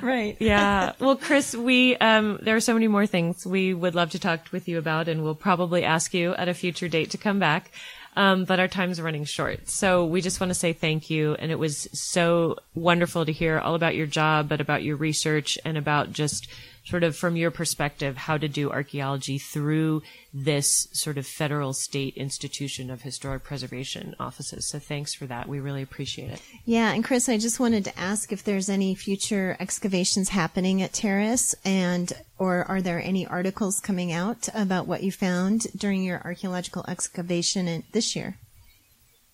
[0.00, 0.36] Right.
[0.40, 0.92] Yeah.
[0.98, 4.52] Well, Chris, we um, there are so many more things we would love to talk
[4.52, 7.70] with you about, and we'll probably ask you at a future date to come back.
[8.16, 9.68] Um, but our time's running short.
[9.68, 11.34] So we just want to say thank you.
[11.34, 15.58] And it was so wonderful to hear all about your job, but about your research
[15.64, 16.48] and about just
[16.84, 20.02] sort of from your perspective, how to do archaeology through
[20.32, 24.68] this sort of federal state institution of historic preservation offices.
[24.68, 25.48] So thanks for that.
[25.48, 26.42] We really appreciate it.
[26.64, 26.92] Yeah.
[26.92, 31.54] And Chris, I just wanted to ask if there's any future excavations happening at Terrace
[31.64, 36.84] and, or are there any articles coming out about what you found during your archaeological
[36.88, 38.36] excavation in, this year?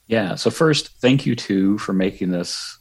[0.08, 0.34] Yeah.
[0.36, 2.78] So first, thank you too for making this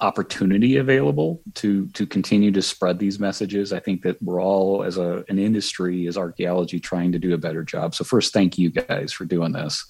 [0.00, 3.72] opportunity available to to continue to spread these messages.
[3.72, 7.38] I think that we're all as a an industry as archaeology trying to do a
[7.38, 7.94] better job.
[7.94, 9.84] So first, thank you guys for doing this.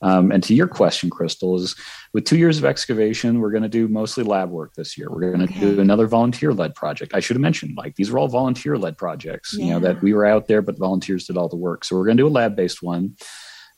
[0.00, 1.74] Um, and to your question, Crystal, is
[2.12, 5.08] with two years of excavation, we're going to do mostly lab work this year.
[5.10, 5.60] We're going to okay.
[5.60, 7.14] do another volunteer led project.
[7.14, 9.56] I should have mentioned, like these are all volunteer led projects.
[9.56, 9.64] Yeah.
[9.64, 11.84] You know that we were out there, but volunteers did all the work.
[11.84, 13.16] So we're going to do a lab based one.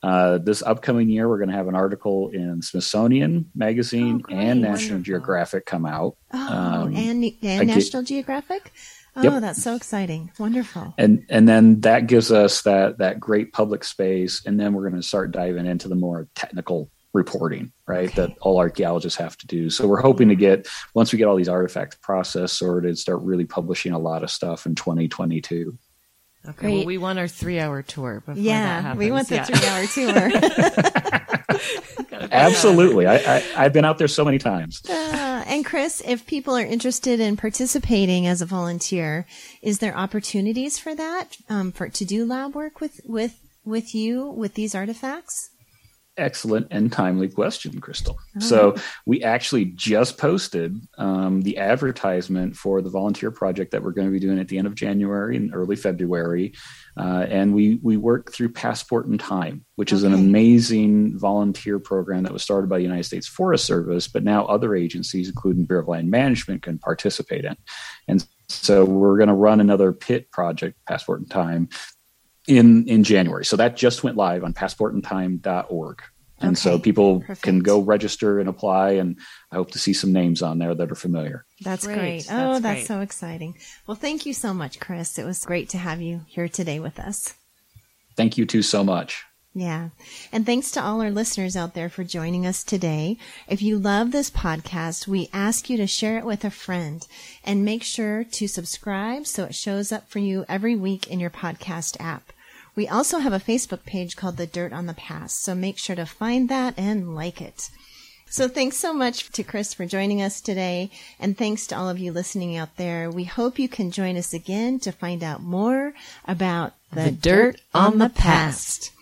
[0.02, 4.62] Uh, this upcoming year, we're going to have an article in Smithsonian Magazine oh, and
[4.62, 5.02] National Wonderful.
[5.02, 6.16] Geographic come out.
[6.32, 8.72] Oh, um, and, and National get, Geographic.
[9.16, 9.40] Oh, yep.
[9.40, 10.30] that's so exciting!
[10.38, 10.94] Wonderful.
[10.96, 15.00] And and then that gives us that that great public space, and then we're going
[15.00, 18.08] to start diving into the more technical reporting, right?
[18.08, 18.26] Okay.
[18.26, 19.68] That all archaeologists have to do.
[19.68, 23.44] So we're hoping to get once we get all these artifacts processed, sorted, start really
[23.44, 25.76] publishing a lot of stuff in 2022.
[26.48, 26.78] Okay.
[26.78, 28.22] Well, we want our three-hour tour.
[28.24, 29.44] Before yeah, we want the yeah.
[29.44, 30.30] three-hour tour.
[32.32, 34.80] Absolutely, I, I have been out there so many times.
[34.88, 39.26] Uh, and Chris, if people are interested in participating as a volunteer,
[39.60, 41.36] is there opportunities for that?
[41.50, 45.49] Um, for to do lab work with with with you with these artifacts?
[46.20, 48.18] Excellent and timely question, Crystal.
[48.36, 48.40] Oh.
[48.40, 48.74] So
[49.06, 54.12] we actually just posted um, the advertisement for the volunteer project that we're going to
[54.12, 56.52] be doing at the end of January and early February,
[56.98, 62.24] uh, and we we work through Passport in Time, which is an amazing volunteer program
[62.24, 65.82] that was started by the United States Forest Service, but now other agencies, including Bureau
[65.82, 67.56] of Land Management, can participate in.
[68.08, 71.70] And so we're going to run another pit project, Passport in Time,
[72.50, 73.44] in in January.
[73.44, 76.02] So that just went live on passportintime.org.
[76.42, 77.42] And okay, so people perfect.
[77.42, 79.18] can go register and apply and
[79.52, 81.44] I hope to see some names on there that are familiar.
[81.60, 81.96] That's great.
[81.96, 82.26] great.
[82.30, 82.86] Oh, that's, that's great.
[82.86, 83.58] so exciting.
[83.86, 85.18] Well, thank you so much, Chris.
[85.18, 87.34] It was great to have you here today with us.
[88.16, 89.22] Thank you too so much.
[89.52, 89.88] Yeah.
[90.30, 93.18] And thanks to all our listeners out there for joining us today.
[93.48, 97.06] If you love this podcast, we ask you to share it with a friend
[97.44, 101.30] and make sure to subscribe so it shows up for you every week in your
[101.30, 102.32] podcast app.
[102.76, 105.96] We also have a Facebook page called The Dirt on the Past, so make sure
[105.96, 107.70] to find that and like it.
[108.28, 111.98] So thanks so much to Chris for joining us today, and thanks to all of
[111.98, 113.10] you listening out there.
[113.10, 115.94] We hope you can join us again to find out more
[116.26, 118.92] about the, the dirt, dirt on the past.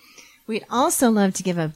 [0.46, 1.74] We'd also love to give a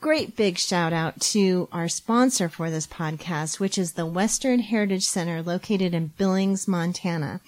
[0.00, 5.04] great big shout out to our sponsor for this podcast, which is the Western Heritage
[5.04, 7.40] Center located in Billings, Montana.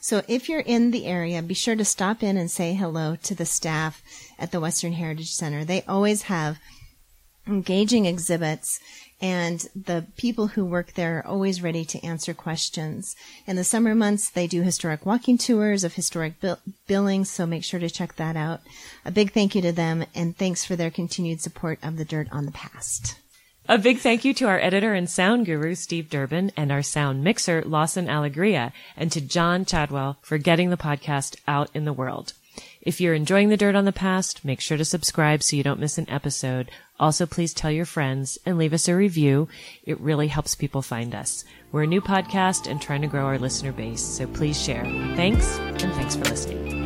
[0.00, 3.34] So if you're in the area, be sure to stop in and say hello to
[3.34, 4.02] the staff
[4.38, 5.64] at the Western Heritage Center.
[5.64, 6.58] They always have
[7.46, 8.80] engaging exhibits
[9.20, 13.14] and the people who work there are always ready to answer questions.
[13.46, 16.34] In the summer months, they do historic walking tours of historic
[16.86, 18.60] Billings, so make sure to check that out.
[19.04, 22.28] A big thank you to them, and thanks for their continued support of the Dirt
[22.32, 23.16] on the Past.
[23.70, 27.22] A big thank you to our editor and sound guru, Steve Durbin, and our sound
[27.22, 32.32] mixer, Lawson Allegria, and to John Chadwell for getting the podcast out in the world.
[32.82, 35.78] If you're enjoying the dirt on the past, make sure to subscribe so you don't
[35.78, 36.72] miss an episode.
[36.98, 39.46] Also, please tell your friends and leave us a review.
[39.84, 41.44] It really helps people find us.
[41.70, 44.82] We're a new podcast and trying to grow our listener base, so please share.
[45.14, 46.79] Thanks, and thanks for listening.